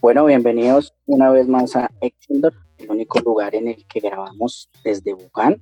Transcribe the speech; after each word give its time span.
Bueno, 0.00 0.24
bienvenidos 0.26 0.94
una 1.06 1.28
vez 1.28 1.48
más 1.48 1.74
a 1.74 1.90
Exindor, 2.00 2.54
el 2.78 2.88
único 2.88 3.18
lugar 3.18 3.56
en 3.56 3.66
el 3.66 3.84
que 3.88 3.98
grabamos 3.98 4.70
desde 4.84 5.12
Wuhan, 5.12 5.60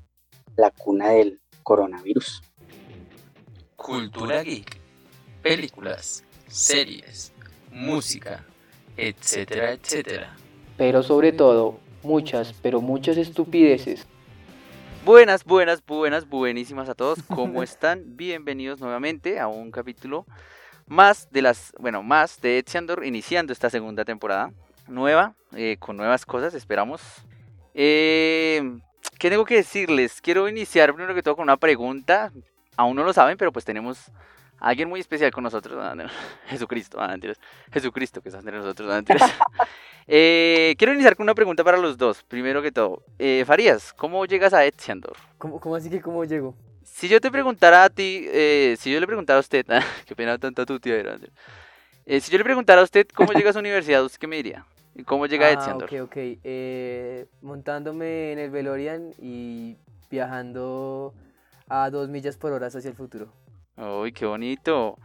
la 0.58 0.70
cuna 0.72 1.08
del 1.08 1.40
coronavirus. 1.62 2.42
Cultura 3.76 4.42
geek, 4.42 4.78
películas, 5.40 6.22
series, 6.48 7.32
música, 7.72 8.44
etcétera, 8.98 9.72
etcétera. 9.72 10.36
Pero 10.76 11.02
sobre 11.02 11.32
todo, 11.32 11.80
muchas, 12.02 12.52
pero 12.60 12.82
muchas 12.82 13.16
estupideces. 13.16 14.06
Buenas, 15.06 15.44
buenas, 15.44 15.82
buenas, 15.86 16.28
buenísimas 16.28 16.90
a 16.90 16.94
todos. 16.94 17.20
¿Cómo 17.34 17.62
están? 17.62 18.18
Bienvenidos 18.18 18.80
nuevamente 18.80 19.40
a 19.40 19.48
un 19.48 19.70
capítulo 19.70 20.26
más 20.86 21.28
de 21.30 21.42
las, 21.42 21.72
bueno, 21.78 22.02
más 22.02 22.40
de 22.40 22.58
Etziandor, 22.58 23.04
iniciando 23.04 23.52
esta 23.52 23.70
segunda 23.70 24.04
temporada 24.04 24.52
nueva, 24.86 25.34
eh, 25.54 25.76
con 25.78 25.96
nuevas 25.96 26.24
cosas, 26.24 26.54
esperamos. 26.54 27.02
Eh, 27.74 28.78
¿Qué 29.18 29.30
tengo 29.30 29.44
que 29.44 29.56
decirles? 29.56 30.20
Quiero 30.20 30.48
iniciar 30.48 30.92
primero 30.94 31.14
que 31.14 31.22
todo 31.22 31.36
con 31.36 31.44
una 31.44 31.56
pregunta. 31.56 32.32
Aún 32.76 32.96
no 32.96 33.04
lo 33.04 33.12
saben, 33.12 33.36
pero 33.36 33.52
pues 33.52 33.64
tenemos 33.64 34.10
a 34.58 34.68
alguien 34.68 34.88
muy 34.88 35.00
especial 35.00 35.30
con 35.30 35.44
nosotros. 35.44 35.82
Jesucristo, 36.48 36.98
ah, 37.00 37.16
Jesucristo 37.72 38.20
que 38.20 38.28
está 38.28 38.38
entre 38.38 38.58
nosotros. 38.58 38.90
Ah, 38.92 39.02
eh, 40.06 40.74
quiero 40.78 40.92
iniciar 40.92 41.16
con 41.16 41.24
una 41.24 41.34
pregunta 41.34 41.64
para 41.64 41.78
los 41.78 41.96
dos. 41.96 42.22
Primero 42.24 42.62
que 42.62 42.72
todo, 42.72 43.02
eh, 43.18 43.44
Farías, 43.46 43.92
¿cómo 43.92 44.24
llegas 44.26 44.52
a 44.52 44.64
Etziandor? 44.64 45.16
¿Cómo, 45.38 45.60
¿Cómo 45.60 45.76
así 45.76 45.90
que 45.90 46.00
cómo 46.00 46.24
llego? 46.24 46.54
Si 46.86 47.08
yo 47.08 47.20
te 47.20 47.30
preguntara 47.30 47.84
a 47.84 47.90
ti, 47.90 48.26
eh, 48.28 48.76
si 48.78 48.90
yo 48.92 49.00
le 49.00 49.06
preguntara 49.06 49.38
a 49.38 49.40
usted, 49.40 49.66
qué 50.06 50.16
pena 50.16 50.38
tanta 50.38 50.64
tu 50.64 50.78
tía 50.80 50.96
era. 50.96 51.18
Eh, 52.06 52.20
si 52.20 52.30
yo 52.30 52.38
le 52.38 52.44
preguntara 52.44 52.80
a 52.80 52.84
usted 52.84 53.06
cómo 53.14 53.32
llega 53.32 53.50
a 53.50 53.52
su 53.52 53.58
universidad, 53.66 54.04
¿usted 54.04 54.18
qué 54.18 54.26
me 54.26 54.36
diría? 54.36 54.64
¿Y 54.94 55.02
cómo 55.02 55.26
llega 55.26 55.46
a 55.46 55.50
Etziandor? 55.50 55.92
Ok, 55.92 56.00
ok. 56.04 56.16
Eh, 56.16 57.26
montándome 57.42 58.32
en 58.32 58.38
el 58.38 58.50
Velorian 58.50 59.12
y 59.20 59.76
viajando 60.10 61.12
a 61.68 61.90
dos 61.90 62.08
millas 62.08 62.38
por 62.38 62.52
hora 62.52 62.68
hacia 62.68 62.88
el 62.88 62.94
futuro. 62.94 63.28
¡Uy, 63.76 64.12
qué 64.12 64.24
bonito! 64.24 64.96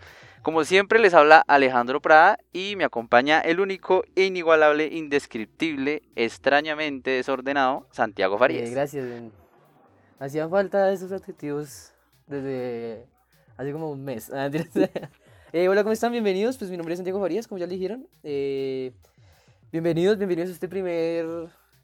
Como 0.44 0.64
siempre 0.64 0.98
les 1.00 1.14
habla 1.14 1.44
Alejandro 1.46 2.02
Prada 2.02 2.40
y 2.54 2.76
me 2.76 2.86
acompaña 2.86 3.42
el 3.42 3.60
único, 3.60 4.04
inigualable, 4.16 4.88
indescriptible, 4.88 6.04
extrañamente 6.16 7.12
desordenado, 7.12 7.88
Santiago 7.92 8.38
Farías. 8.38 8.72
gracias. 8.72 9.06
Hacían 10.22 10.52
falta 10.52 10.92
esos 10.92 11.12
adjetivos 11.12 11.94
desde 12.28 13.08
hace 13.58 13.72
como 13.72 13.90
un 13.90 14.04
mes. 14.04 14.30
Ah, 14.34 14.52
eh, 15.52 15.68
hola, 15.68 15.82
¿cómo 15.82 15.94
están? 15.94 16.12
Bienvenidos. 16.12 16.60
Pues 16.60 16.70
mi 16.70 16.78
nombre 16.78 16.94
es 16.94 17.00
Santiago 17.00 17.20
Farías, 17.20 17.48
como 17.48 17.58
ya 17.58 17.66
le 17.66 17.74
dijeron. 17.74 18.08
Eh, 18.22 18.94
bienvenidos, 19.72 20.20
bienvenidos 20.20 20.52
a 20.52 20.54
este 20.54 20.68
primer 20.70 21.26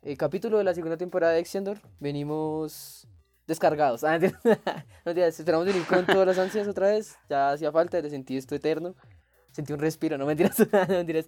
eh, 0.03 0.15
capítulo 0.17 0.59
de 0.59 0.65
la 0.65 0.75
segunda 0.75 0.97
temporada 0.97 1.33
de 1.33 1.39
Extendor. 1.39 1.79
Venimos 1.99 3.07
descargados. 3.47 4.03
Ah, 4.03 4.19
no, 4.19 5.11
esperamos 5.13 5.65
venir 5.65 5.83
con 5.87 6.05
todas 6.05 6.27
las 6.27 6.37
ansias 6.37 6.67
otra 6.67 6.89
vez. 6.89 7.17
Ya 7.27 7.49
hacía 7.53 7.71
falta, 7.71 7.99
le 7.99 8.11
sentí 8.11 8.37
esto 8.37 8.53
eterno. 8.53 8.93
Sentí 9.49 9.73
un 9.73 9.79
respiro, 9.79 10.15
no 10.15 10.27
mentiras. 10.27 10.59
no 10.59 10.87
mentiras. 10.89 11.25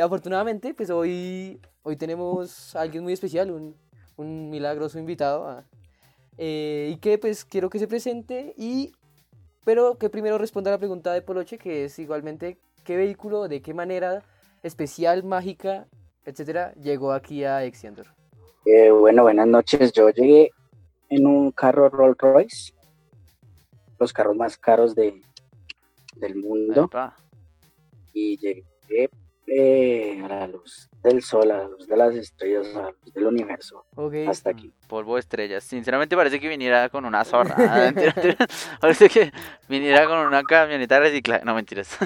afortunadamente, 0.00 0.72
pues 0.72 0.88
hoy, 0.88 1.60
hoy 1.82 1.96
tenemos 1.96 2.76
a 2.76 2.82
alguien 2.82 3.02
muy 3.02 3.12
especial, 3.12 3.50
un, 3.50 3.74
un 4.14 4.50
milagroso 4.50 5.00
invitado. 5.00 5.48
A, 5.48 5.64
eh, 6.38 6.90
y 6.92 6.96
que 6.98 7.18
pues 7.18 7.44
quiero 7.44 7.70
que 7.70 7.78
se 7.78 7.88
presente 7.88 8.54
y 8.56 8.92
pero 9.64 9.98
que 9.98 10.10
primero 10.10 10.38
responda 10.38 10.70
a 10.70 10.74
la 10.74 10.78
pregunta 10.78 11.12
de 11.12 11.22
Poloche 11.22 11.58
que 11.58 11.84
es 11.84 11.98
igualmente 11.98 12.58
qué 12.84 12.96
vehículo, 12.96 13.48
de 13.48 13.62
qué 13.62 13.74
manera 13.74 14.22
especial, 14.62 15.24
mágica, 15.24 15.86
etcétera, 16.24 16.72
llegó 16.74 17.12
aquí 17.12 17.44
a 17.44 17.64
Extendor. 17.64 18.06
Eh, 18.64 18.90
bueno, 18.90 19.22
buenas 19.22 19.46
noches. 19.46 19.92
Yo 19.92 20.10
llegué 20.10 20.50
en 21.08 21.26
un 21.26 21.52
carro 21.52 21.88
Rolls 21.88 22.18
Royce, 22.18 22.72
los 23.98 24.12
carros 24.12 24.36
más 24.36 24.56
caros 24.56 24.94
de, 24.94 25.22
del 26.16 26.36
mundo. 26.36 26.90
Y 28.12 28.36
llegué 28.38 29.10
eh, 29.46 30.20
a 30.24 30.28
la 30.28 30.46
luz 30.48 30.88
del 31.02 31.22
sol, 31.22 31.50
a 31.50 31.58
la 31.58 31.68
luz 31.68 31.86
de 31.86 31.96
las 31.96 32.14
estrellas, 32.14 32.66
a 32.74 32.82
la 32.82 32.90
luz 32.90 33.14
del 33.14 33.26
universo. 33.26 33.84
Hasta 34.28 34.50
aquí. 34.50 34.72
Polvo 34.88 35.14
de 35.14 35.20
estrellas. 35.20 35.64
Sinceramente 35.64 36.16
parece 36.16 36.40
que 36.40 36.48
viniera 36.48 36.88
con 36.88 37.04
una 37.04 37.24
zorra. 37.24 37.54
parece 38.80 39.08
que 39.08 39.32
viniera 39.68 40.06
con 40.06 40.18
una 40.18 40.42
camioneta 40.42 40.98
reciclada. 40.98 41.44
No, 41.44 41.54
mentiras. 41.56 41.96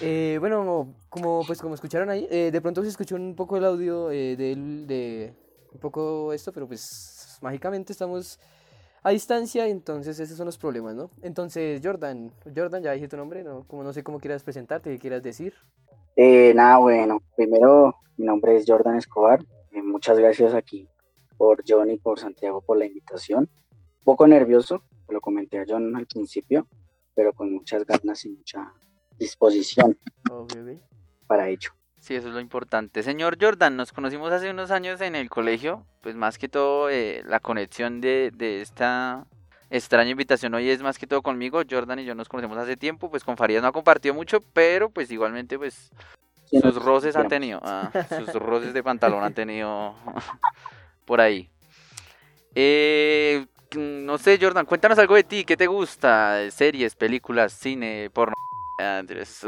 eh, 0.00 0.36
bueno, 0.40 0.94
como 1.08 1.44
pues 1.46 1.60
como 1.60 1.74
escucharon 1.74 2.10
ahí, 2.10 2.26
eh, 2.30 2.50
de 2.52 2.60
pronto 2.60 2.82
se 2.82 2.88
escuchó 2.88 3.16
un 3.16 3.34
poco 3.34 3.56
el 3.56 3.64
audio 3.64 4.10
eh, 4.10 4.36
de, 4.36 4.56
de 4.56 5.34
un 5.72 5.80
poco 5.80 6.32
esto, 6.32 6.52
pero 6.52 6.66
pues 6.66 7.38
mágicamente 7.40 7.92
estamos 7.92 8.38
a 9.02 9.10
distancia, 9.10 9.66
entonces 9.66 10.20
esos 10.20 10.36
son 10.36 10.46
los 10.46 10.58
problemas, 10.58 10.94
¿no? 10.94 11.10
Entonces, 11.22 11.80
Jordan, 11.82 12.32
Jordan, 12.54 12.82
ya 12.82 12.92
dije 12.92 13.08
tu 13.08 13.16
nombre, 13.16 13.42
¿no? 13.42 13.64
Como 13.66 13.82
no 13.82 13.92
sé 13.92 14.02
cómo 14.02 14.20
quieras 14.20 14.42
presentarte, 14.42 14.90
qué 14.90 14.98
quieras 14.98 15.22
decir. 15.22 15.54
Eh, 16.16 16.52
nada, 16.54 16.78
bueno, 16.78 17.22
primero 17.36 17.94
mi 18.16 18.26
nombre 18.26 18.56
es 18.56 18.64
Jordan 18.66 18.96
Escobar. 18.96 19.40
Eh, 19.72 19.82
muchas 19.82 20.18
gracias 20.18 20.54
aquí 20.54 20.88
por 21.36 21.62
John 21.66 21.90
y 21.90 21.96
por 21.96 22.18
Santiago 22.18 22.60
por 22.60 22.78
la 22.78 22.86
invitación. 22.86 23.48
Un 23.70 24.04
poco 24.04 24.26
nervioso, 24.26 24.84
lo 25.08 25.20
comenté 25.20 25.58
a 25.58 25.64
John 25.66 25.96
al 25.96 26.06
principio, 26.06 26.66
pero 27.14 27.32
con 27.32 27.52
muchas 27.52 27.86
ganas 27.86 28.24
y 28.24 28.30
mucha 28.30 28.74
disposición 29.18 29.98
para 31.26 31.48
ello. 31.48 31.70
Sí, 31.98 32.14
eso 32.14 32.28
es 32.28 32.34
lo 32.34 32.40
importante. 32.40 33.02
Señor 33.02 33.36
Jordan, 33.40 33.76
nos 33.76 33.92
conocimos 33.92 34.32
hace 34.32 34.50
unos 34.50 34.70
años 34.70 35.00
en 35.02 35.14
el 35.14 35.28
colegio, 35.28 35.86
pues 36.02 36.16
más 36.16 36.38
que 36.38 36.48
todo 36.48 36.88
eh, 36.88 37.22
la 37.26 37.40
conexión 37.40 38.00
de, 38.00 38.32
de, 38.34 38.62
esta 38.62 39.26
extraña 39.70 40.10
invitación 40.10 40.52
hoy 40.54 40.68
es 40.68 40.82
más 40.82 40.98
que 40.98 41.06
todo 41.06 41.22
conmigo. 41.22 41.62
Jordan 41.68 42.00
y 42.00 42.04
yo 42.04 42.14
nos 42.14 42.28
conocemos 42.28 42.58
hace 42.58 42.76
tiempo, 42.76 43.10
pues 43.10 43.24
con 43.24 43.36
Farías 43.36 43.62
no 43.62 43.68
ha 43.68 43.72
compartido 43.72 44.14
mucho, 44.14 44.40
pero 44.52 44.90
pues 44.90 45.10
igualmente 45.10 45.58
pues 45.58 45.90
sus 46.50 46.74
roces 46.82 47.16
han 47.16 47.28
tenido, 47.28 47.60
ah, 47.62 47.90
sus 48.26 48.34
roces 48.34 48.74
de 48.74 48.82
pantalón 48.82 49.24
han 49.24 49.34
tenido 49.34 49.94
por 51.06 51.20
ahí. 51.20 51.48
Eh, 52.54 53.46
no 53.76 54.18
sé, 54.18 54.38
Jordan, 54.40 54.66
cuéntanos 54.66 54.98
algo 54.98 55.14
de 55.14 55.22
ti, 55.22 55.44
¿qué 55.44 55.56
te 55.56 55.68
gusta? 55.68 56.50
Series, 56.50 56.96
películas, 56.96 57.52
cine, 57.52 58.10
porno. 58.12 58.34
Andrés. 58.78 59.46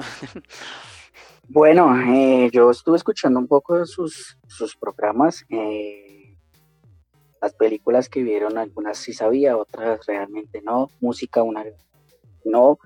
Bueno, 1.48 1.98
eh, 2.00 2.50
yo 2.52 2.70
estuve 2.70 2.96
escuchando 2.96 3.38
un 3.38 3.48
poco 3.48 3.78
de 3.78 3.86
sus, 3.86 4.38
sus 4.46 4.76
programas. 4.76 5.44
Eh, 5.48 6.21
las 7.42 7.54
películas 7.54 8.08
que 8.08 8.22
vieron, 8.22 8.56
algunas 8.56 8.98
sí 8.98 9.12
sabía, 9.12 9.56
otras 9.56 10.06
realmente 10.06 10.62
no. 10.62 10.90
Música, 11.00 11.42
una 11.42 11.64
no. 12.44 12.78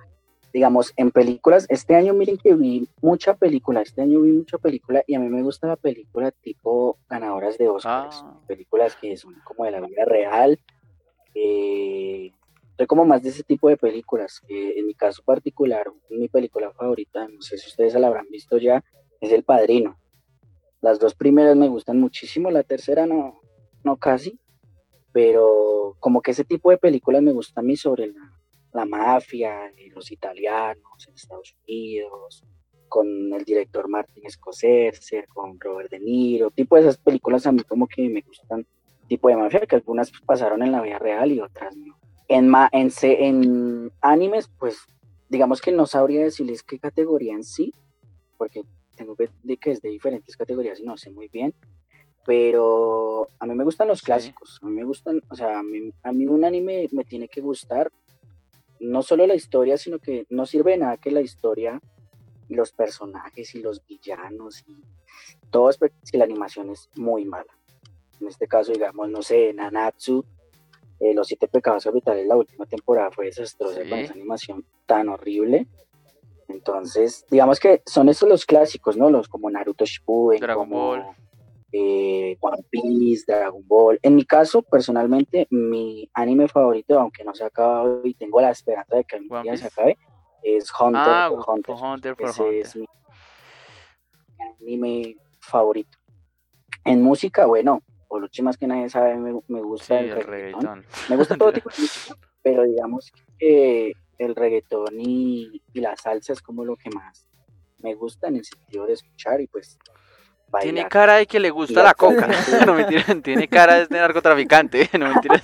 Digamos, 0.51 0.95
en 0.97 1.11
películas, 1.11 1.67
este 1.69 1.95
año 1.95 2.15
miren 2.15 2.39
que 2.39 2.55
vi 2.55 2.89
mucha 3.03 3.35
película, 3.35 3.83
este 3.83 4.01
año 4.01 4.23
vi 4.23 4.33
mucha 4.33 4.57
película 4.57 5.05
y 5.07 5.15
a 5.15 5.21
mí 5.21 5.29
me 5.29 5.43
gusta 5.43 5.67
la 5.67 5.77
película 5.77 6.31
tipo 6.31 6.97
ganadoras 7.11 7.59
de 7.59 7.69
Oscar, 7.69 8.09
ah. 8.11 8.41
películas 8.47 8.97
que 8.97 9.19
son 9.19 9.35
como 9.45 9.67
de 9.67 9.73
la 9.73 9.81
vida 9.83 10.07
real. 10.07 10.59
Eh, 11.35 12.33
soy 12.79 12.87
como 12.87 13.05
más 13.05 13.23
de 13.23 13.29
ese 13.29 13.43
tipo 13.43 13.69
de 13.69 13.77
películas. 13.77 14.41
en 14.49 14.87
mi 14.87 14.95
caso 14.95 15.23
particular, 15.23 15.85
mi 16.09 16.29
película 16.29 16.73
favorita, 16.73 17.29
no 17.29 17.43
sé 17.43 17.59
si 17.59 17.69
ustedes 17.69 17.95
la 17.95 18.07
habrán 18.07 18.29
visto 18.31 18.57
ya, 18.57 18.83
es 19.21 19.33
El 19.33 19.45
Padrino. 19.45 19.99
Las 20.81 20.99
dos 20.99 21.15
primeras 21.15 21.57
me 21.57 21.69
gustan 21.69 22.01
muchísimo, 22.01 22.51
la 22.51 22.63
tercera 22.63 23.05
no, 23.05 23.41
no 23.85 23.97
casi, 23.97 24.39
pero 25.17 25.97
como 25.99 26.21
que 26.21 26.33
ese 26.33 26.45
tipo 26.45 26.71
de 26.71 26.77
películas 26.77 27.23
me 27.23 27.33
gusta 27.33 27.63
a 27.63 27.65
mí 27.65 27.75
sobre 27.75 28.09
la, 28.09 28.39
la 28.75 28.85
mafia, 28.85 29.73
los 29.95 30.13
italianos 30.13 31.09
en 31.09 31.15
Estados 31.15 31.57
Unidos, 31.67 32.45
con 32.87 33.33
el 33.33 33.43
director 33.43 33.89
Martin 33.89 34.31
Scorsese, 34.31 35.25
con 35.33 35.59
Robert 35.59 35.91
De 35.91 36.01
Niro, 36.01 36.51
tipo 36.51 36.77
de 36.77 36.83
esas 36.83 36.99
películas 36.99 37.47
a 37.47 37.53
mí 37.53 37.63
como 37.63 37.87
que 37.87 38.11
me 38.11 38.21
gustan, 38.21 38.67
tipo 39.09 39.31
de 39.31 39.37
mafia, 39.37 39.61
que 39.61 39.77
algunas 39.77 40.13
pasaron 40.27 40.63
en 40.63 40.73
la 40.73 40.83
vida 40.83 40.99
real 40.99 41.33
y 41.33 41.41
otras 41.41 41.75
no. 41.75 41.99
En, 42.29 42.53
en, 42.73 42.91
en 43.01 43.93
animes, 44.03 44.51
pues 44.59 44.81
digamos 45.31 45.63
que 45.63 45.73
no 45.73 45.87
sabría 45.87 46.25
decirles 46.25 46.63
qué 46.63 46.79
categoría 46.79 47.33
en 47.33 47.43
sí, 47.43 47.73
porque 48.37 48.65
tengo 48.97 49.17
que 49.17 49.31
de 49.45 49.57
que 49.57 49.71
es 49.71 49.81
de 49.81 49.89
diferentes 49.89 50.37
categorías 50.37 50.79
y 50.79 50.85
no 50.85 50.99
sé 50.99 51.11
muy 51.11 51.29
bien, 51.29 51.55
pero 52.27 53.29
a 53.39 53.47
mí 53.47 53.55
me 53.55 53.65
gustan 53.65 53.89
los 53.89 54.03
clásicos, 54.03 54.59
a 54.61 54.67
mí 54.67 54.73
me 54.73 54.85
gustan, 54.85 55.23
o 55.29 55.37
sea, 55.37 55.61
a 55.61 55.63
mí, 55.63 55.93
a 56.03 56.13
mí 56.13 56.27
un 56.27 56.45
anime 56.45 56.89
me 56.91 57.05
tiene 57.05 57.29
que 57.29 57.41
gustar 57.41 57.91
no 58.81 59.03
solo 59.03 59.27
la 59.27 59.37
historia, 59.37 59.79
sino 59.79 59.99
que 59.99 60.27
no 60.29 60.45
sirve 60.45 60.73
de 60.73 60.79
nada 60.79 60.97
que 60.97 61.11
la 61.11 61.21
historia 61.21 61.81
y 62.49 62.55
los 62.55 62.73
personajes 62.73 63.55
y 63.55 63.63
los 63.63 63.85
villanos 63.87 64.65
y 64.67 64.75
todo 65.51 65.71
si 65.73 66.17
la 66.17 66.25
animación 66.25 66.71
es 66.71 66.91
muy 66.97 67.25
mala. 67.25 67.57
En 68.21 68.27
este 68.27 68.49
caso, 68.49 68.73
digamos, 68.73 69.09
no 69.09 69.23
sé, 69.23 69.53
Nanatsu 69.55 70.25
eh, 70.99 71.15
Los 71.15 71.29
Siete 71.29 71.49
Pecados 71.49 71.85
Capitales, 71.85 72.27
la 72.27 72.37
última 72.37 72.67
temporada 72.67 73.11
fue 73.11 73.27
desastrosa 73.27 73.81
con 73.81 73.99
esa 73.99 74.15
animación 74.15 74.65
tan 74.87 75.09
horrible. 75.09 75.67
Entonces, 76.49 77.25
digamos 77.31 77.61
que 77.61 77.83
son 77.87 78.09
estos 78.09 78.29
los 78.29 78.47
clásicos, 78.47 78.97
¿no? 78.97 79.11
Los 79.11 79.29
como 79.29 79.51
Naruto 79.51 79.85
Shippuden, 79.85 80.41
Dragon 80.41 80.69
como, 80.69 80.87
Ball. 80.87 81.05
Eh, 81.79 82.37
One 82.41 82.63
Piece, 82.71 83.25
Dragon 83.27 83.63
Ball. 83.67 83.99
En 84.03 84.15
mi 84.15 84.25
caso, 84.25 84.63
personalmente, 84.63 85.47
mi 85.51 86.09
anime 86.15 86.49
favorito, 86.49 86.99
aunque 86.99 87.23
no 87.25 87.35
se 87.35 87.45
ha 87.45 87.49
acabado 87.49 88.01
y 88.05 88.15
tengo 88.15 88.41
la 88.41 88.51
esperanza 88.51 88.97
de 88.97 89.05
que 89.05 89.17
algún 89.17 89.43
día 89.43 89.57
se 89.57 89.67
acabe, 89.67 89.97
es 90.43 90.71
Hunter 90.79 91.03
Ah, 91.05 91.29
por 91.31 91.45
Hunter. 91.49 91.75
Hunter 91.75 92.17
por 92.17 92.29
Ese 92.31 92.43
Hunter. 92.43 92.61
es 92.61 92.77
mi 92.77 92.87
anime 94.61 95.17
favorito. 95.41 95.99
En 96.85 97.03
música, 97.03 97.47
bueno, 97.47 97.83
Oluchi 98.09 98.43
más 98.43 98.57
que 98.57 98.67
nadie 98.67 98.89
sabe, 98.89 99.17
me, 99.17 99.33
me 99.49 99.59
Sí, 99.59 99.65
gusta 99.65 99.99
el, 100.01 100.11
el 100.11 100.23
reggaetón. 100.25 100.61
reggaetón. 100.63 100.85
Me 101.09 101.17
gusta 101.17 101.37
todo 101.37 101.53
tipo 101.53 101.69
de 101.71 101.77
música, 101.83 102.15
pero 102.43 102.63
digamos 102.63 103.13
que 103.39 103.93
el 104.19 104.35
reggaetón 104.35 104.95
y, 105.01 105.63
y 105.73 105.81
la 105.81 105.97
salsa 105.97 106.33
es 106.33 106.41
como 106.41 106.65
lo 106.65 106.77
que 106.77 106.89
más 106.91 107.29
me 107.79 107.95
gusta 107.95 108.29
en 108.29 108.37
el 108.37 108.45
sentido 108.45 108.87
de 108.87 108.95
escuchar 108.95 109.41
y 109.41 109.47
pues 109.49 109.79
bailar. 110.57 110.75
Tiene 110.75 110.89
cara 110.89 111.15
de 111.17 111.27
que 111.27 111.41
le 111.41 111.51
gusta 111.51 111.83
la 111.83 111.95
coca. 111.95 112.29
No 112.67 112.75
mentira, 112.75 113.05
tiene 113.23 113.49
cara 113.49 113.87
de 113.87 113.99
narcotraficante. 113.99 114.89
No 114.99 115.09
mentiras. 115.09 115.43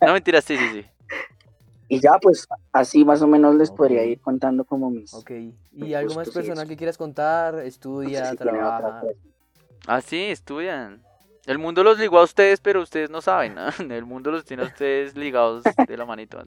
No 0.00 0.12
mentiras, 0.12 0.44
sí, 0.44 0.56
sí, 0.56 0.68
sí. 0.72 0.86
Y 1.88 2.00
ya 2.00 2.18
pues 2.20 2.46
así 2.72 3.04
más 3.04 3.22
o 3.22 3.26
menos 3.26 3.54
les 3.54 3.70
podría 3.70 4.04
ir 4.04 4.20
contando 4.20 4.64
como 4.64 4.90
mis... 4.90 5.14
Ok. 5.14 5.30
¿Y 5.30 5.54
Mis 5.72 5.94
algo 5.94 6.14
más 6.14 6.28
personal 6.30 6.68
que 6.68 6.76
quieras 6.76 6.98
contar? 6.98 7.54
no 7.54 7.60
sé 7.60 7.66
Estudia, 7.66 8.30
si 8.30 8.36
trabaja. 8.36 9.02
Ah, 9.86 10.00
sí, 10.02 10.24
estudian. 10.24 11.02
El 11.46 11.56
mundo 11.56 11.82
los 11.82 11.98
ligó 11.98 12.18
a 12.18 12.24
ustedes, 12.24 12.60
pero 12.60 12.82
ustedes 12.82 13.08
no 13.08 13.22
saben. 13.22 13.54
¿no? 13.54 13.68
El 13.94 14.04
mundo 14.04 14.30
los 14.30 14.44
tiene 14.44 14.64
a 14.64 14.66
ustedes 14.66 15.16
ligados 15.16 15.64
de 15.64 15.96
la 15.96 16.04
manito. 16.04 16.44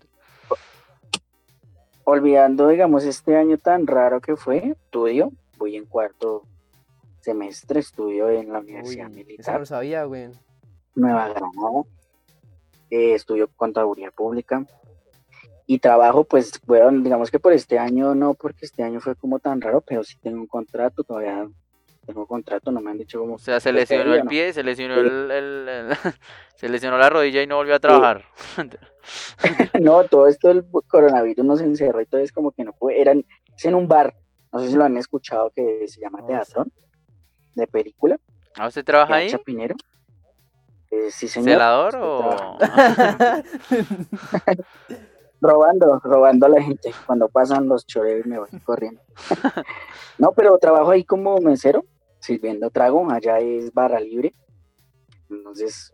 Olvidando, 2.04 2.68
digamos, 2.68 3.04
este 3.04 3.36
año 3.36 3.58
tan 3.58 3.88
raro 3.88 4.22
que 4.22 4.36
fue, 4.36 4.76
estudio, 4.84 5.32
voy 5.62 5.75
en 5.78 5.86
cuarto 5.86 6.44
semestre, 7.22 7.80
estudio 7.80 8.30
en 8.30 8.52
la 8.52 8.60
Universidad 8.60 9.06
Uy, 9.08 9.12
eso 9.12 9.19
no 9.22 9.28
Militar, 9.28 9.60
lo 9.60 9.66
sabía, 9.68 10.04
güey. 10.06 10.30
Nueva 10.96 11.30
Granada, 11.30 11.84
eh, 12.90 13.13
estudio 13.13 13.48
contaduría 13.56 14.10
pública 14.12 14.66
y 15.68 15.78
trabajo, 15.80 16.24
pues, 16.24 16.60
bueno, 16.66 16.92
digamos 17.04 17.30
que 17.31 17.40
por 17.40 17.54
este 17.54 17.78
año 17.80 18.16
no, 18.16 18.34
porque 18.34 18.66
este 18.66 18.84
año 18.84 19.00
fue 19.00 19.16
como 19.16 19.40
tan 19.40 19.62
raro, 19.62 19.81
pero 19.81 20.04
sí 20.04 20.18
tengo 20.22 20.38
un 20.42 20.48
contrato, 20.48 21.04
todavía 21.04 21.48
tengo 22.06 22.25
contrato, 22.25 22.72
no 22.72 22.81
me 22.81 22.90
han 22.92 22.98
dicho 22.98 23.19
cómo... 23.19 23.36
O 23.36 23.40
sea, 23.40 23.60
se 23.60 23.72
lesionó 23.72 24.04
sería, 24.04 24.18
el 24.18 24.24
¿no? 24.25 24.30
pie, 24.30 24.52
se 24.54 24.63
lesionó 24.63 24.96
el, 24.96 25.31
el- 25.31 25.69
el- 25.69 25.88
se 26.56 26.68
lesionó 26.68 26.98
la 26.98 27.10
rodilla 27.12 27.44
y 27.44 27.48
no 27.48 27.56
volvió 27.58 27.75
a 27.75 27.80
trabajar. 27.80 28.25
No, 29.81 30.04
todo 30.04 30.28
esto 30.28 30.50
del 30.50 30.63
coronavirus 30.88 31.44
nos 31.44 31.62
encerró 31.62 32.02
y 32.02 32.06
todo 32.06 32.22
es 32.22 32.31
como 32.31 32.52
que 32.52 32.63
no 32.63 32.72
pude, 32.74 33.02
eran, 33.02 33.25
es 33.58 33.66
en 33.66 33.74
un 33.74 33.88
bar, 33.88 34.13
no 34.51 34.59
sé 34.59 34.69
si 34.69 34.75
lo 34.75 34.83
han 34.83 34.98
escuchado, 34.98 35.51
que 35.51 35.88
se 35.88 36.01
llama 36.01 36.25
Teatrón, 36.25 36.71
de 37.56 37.68
película. 37.68 38.19
¿Ah, 38.57 38.68
usted 38.68 38.83
trabaja 38.83 39.15
ahí? 39.15 39.30
Chapinero. 39.30 39.75
Eh, 40.92 41.09
sí, 41.09 41.27
señor. 41.27 41.51
¿Celador 41.51 41.95
o...? 41.98 42.57
Robando, 45.42 46.00
robando 46.03 46.45
a 46.45 46.50
la 46.50 46.62
gente. 46.62 46.94
Cuando 47.07 47.27
pasan 47.27 47.68
los 47.68 47.88
choreos 47.88 48.27
me 48.27 48.38
voy 48.38 48.48
corriendo. 48.63 49.01
no, 50.19 50.33
pero 50.33 50.59
trabajo 50.59 50.92
ahí 50.92 51.03
como 51.03 51.39
mesero, 51.39 51.83
sirviendo 52.19 52.69
trago. 52.69 53.09
Allá 53.09 53.39
es 53.39 53.74
barra 53.74 54.00
libre. 54.00 54.36
Entonces, 55.30 55.94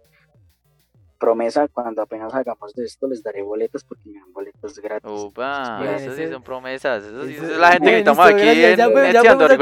promesa, 1.18 1.68
cuando 1.68 2.02
apenas 2.02 2.34
hagamos 2.34 2.74
de 2.74 2.86
esto, 2.86 3.08
les 3.08 3.22
daré 3.24 3.42
boletos 3.42 3.84
porque 3.84 4.10
me 4.10 4.19
dan 4.19 4.31
boletos 4.34 4.80
gratis. 4.80 5.10
Upa, 5.12 5.80
Bien, 5.81 5.96
eso 5.96 6.16
sí 6.16 6.28
son 6.30 6.44
promesas. 6.44 7.04
Eso 7.04 7.25
sí 7.25 7.34
Eso- 7.34 7.46
es 7.52 7.58
la 7.58 7.72
gente 7.74 7.90
que 7.90 7.98
estamos 8.00 8.25
aquí 8.25 8.42
en 8.42 8.75
ya, 8.75 8.75
ya. 8.75 8.86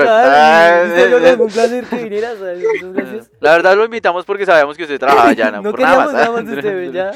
Ah, 0.08 0.84
eh, 0.86 1.38
eh. 1.38 3.22
La 3.40 3.52
verdad 3.54 3.76
lo 3.76 3.86
invitamos 3.86 4.26
porque 4.26 4.46
sabíamos 4.46 4.78
que 4.78 4.84
usted 4.84 5.00
trabaja 5.00 5.30
allá, 5.30 5.52
no, 5.52 5.62
No 5.64 5.72
por 5.72 5.80
nada 5.80 6.06
más. 6.06 6.14
nada 6.14 6.32
más 6.32 6.46
de 6.46 6.56
usted, 6.56 6.92
ya. 6.94 7.12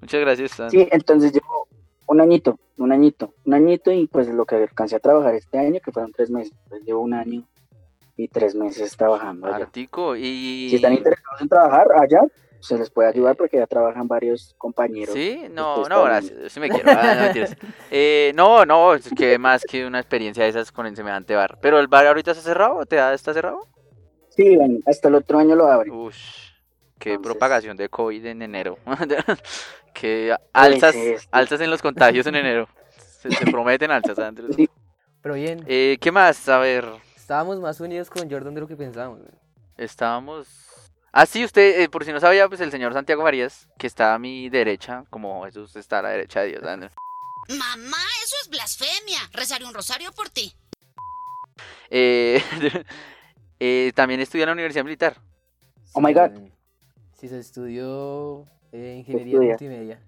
Muchas 0.00 0.20
gracias. 0.20 0.52
Sí, 0.70 0.86
entonces 0.90 1.32
llevo 1.32 1.68
un 2.06 2.20
añito, 2.20 2.58
un 2.76 2.92
añito, 2.92 3.32
un 3.46 3.54
añito 3.54 3.90
y 3.90 4.06
pues 4.06 4.28
lo 4.28 4.44
que 4.44 4.56
alcancé 4.56 4.96
a 4.96 5.00
trabajar 5.00 5.34
este 5.34 5.58
año, 5.58 5.80
que 5.84 5.92
fueron 5.92 6.12
tres 6.12 6.30
meses. 6.30 6.52
Pues 6.68 6.82
llevo 6.84 7.00
un 7.00 7.14
año 7.14 7.42
y 8.16 8.28
tres 8.28 8.54
meses 8.54 8.96
trabajando 8.96 9.46
allá. 9.46 9.64
Artico 9.64 10.14
y... 10.16 10.68
Si 10.70 10.76
están 10.76 10.92
interesados 10.92 11.40
en 11.40 11.48
trabajar 11.48 11.86
allá, 12.00 12.20
se 12.64 12.78
les 12.78 12.90
puede 12.90 13.08
ayudar 13.08 13.36
porque 13.36 13.58
ya 13.58 13.66
trabajan 13.66 14.08
varios 14.08 14.54
compañeros. 14.58 15.14
Sí, 15.14 15.44
no, 15.50 15.84
no. 15.88 16.04
Sí 16.48 16.60
me 16.60 16.68
quiero. 16.70 16.90
ah, 16.92 17.30
no. 17.34 17.44
Eh, 17.90 18.32
no, 18.34 18.64
no, 18.66 18.94
es 18.94 19.08
que 19.16 19.38
más 19.38 19.62
que 19.64 19.86
una 19.86 20.00
experiencia 20.00 20.44
de 20.44 20.50
esas 20.50 20.72
con 20.72 20.86
el 20.86 20.96
semejante 20.96 21.34
bar. 21.34 21.58
Pero 21.60 21.78
el 21.78 21.86
bar 21.88 22.06
ahorita 22.06 22.30
está 22.32 22.42
cerrado, 22.42 22.76
¿o 22.76 22.86
¿te 22.86 22.96
da- 22.96 23.14
está 23.14 23.32
cerrado? 23.34 23.66
Sí, 24.30 24.58
hasta 24.86 25.08
el 25.08 25.14
otro 25.14 25.38
año 25.38 25.54
lo 25.54 25.68
abren. 25.70 25.92
Ush, 25.94 26.50
qué 26.98 27.10
Entonces- 27.12 27.30
propagación 27.32 27.76
de 27.76 27.88
COVID 27.88 28.24
en 28.26 28.42
enero. 28.42 28.78
qué 29.94 30.34
alzas, 30.52 30.94
es. 30.94 31.28
alzas 31.30 31.60
en 31.60 31.70
los 31.70 31.82
contagios 31.82 32.26
en 32.26 32.34
enero. 32.36 32.68
Se, 33.20 33.30
se 33.30 33.44
prometen 33.46 33.90
alzas, 33.90 34.18
Andrés. 34.18 34.56
Sí. 34.56 34.68
Pero 35.22 35.34
bien, 35.36 35.64
Eh, 35.66 35.96
¿Qué 36.00 36.10
más? 36.10 36.48
A 36.48 36.58
ver, 36.58 36.84
estábamos 37.16 37.60
más 37.60 37.80
unidos 37.80 38.10
con 38.10 38.28
Jordan 38.30 38.54
de 38.54 38.60
lo 38.60 38.66
que 38.68 38.76
pensábamos. 38.76 39.20
güey. 39.20 39.30
estábamos... 39.76 40.46
Ah, 41.16 41.26
sí, 41.26 41.44
usted, 41.44 41.80
eh, 41.80 41.88
por 41.88 42.04
si 42.04 42.10
no 42.10 42.18
sabía, 42.18 42.48
pues 42.48 42.60
el 42.60 42.72
señor 42.72 42.92
Santiago 42.92 43.22
Farías, 43.22 43.68
que 43.78 43.86
está 43.86 44.14
a 44.14 44.18
mi 44.18 44.48
derecha, 44.48 45.04
como 45.10 45.44
Jesús 45.44 45.76
está 45.76 46.00
a 46.00 46.02
la 46.02 46.08
derecha 46.08 46.40
de 46.40 46.48
Dios. 46.48 46.62
Mamá, 46.64 48.02
eso 48.24 48.34
es 48.42 48.50
blasfemia. 48.50 49.20
Rezaré 49.32 49.64
un 49.64 49.74
rosario 49.74 50.10
por 50.10 50.28
ti. 50.28 50.52
Eh, 51.88 52.42
eh, 53.60 53.92
también 53.94 54.18
estudia 54.18 54.42
en 54.42 54.48
la 54.48 54.54
Universidad 54.54 54.82
Militar. 54.82 55.16
Oh 55.92 56.00
my 56.00 56.12
God. 56.12 56.32
Sí, 57.12 57.28
se 57.28 57.38
estudió 57.38 58.48
eh, 58.72 58.96
ingeniería 58.98 59.38
multimedia. 59.38 60.00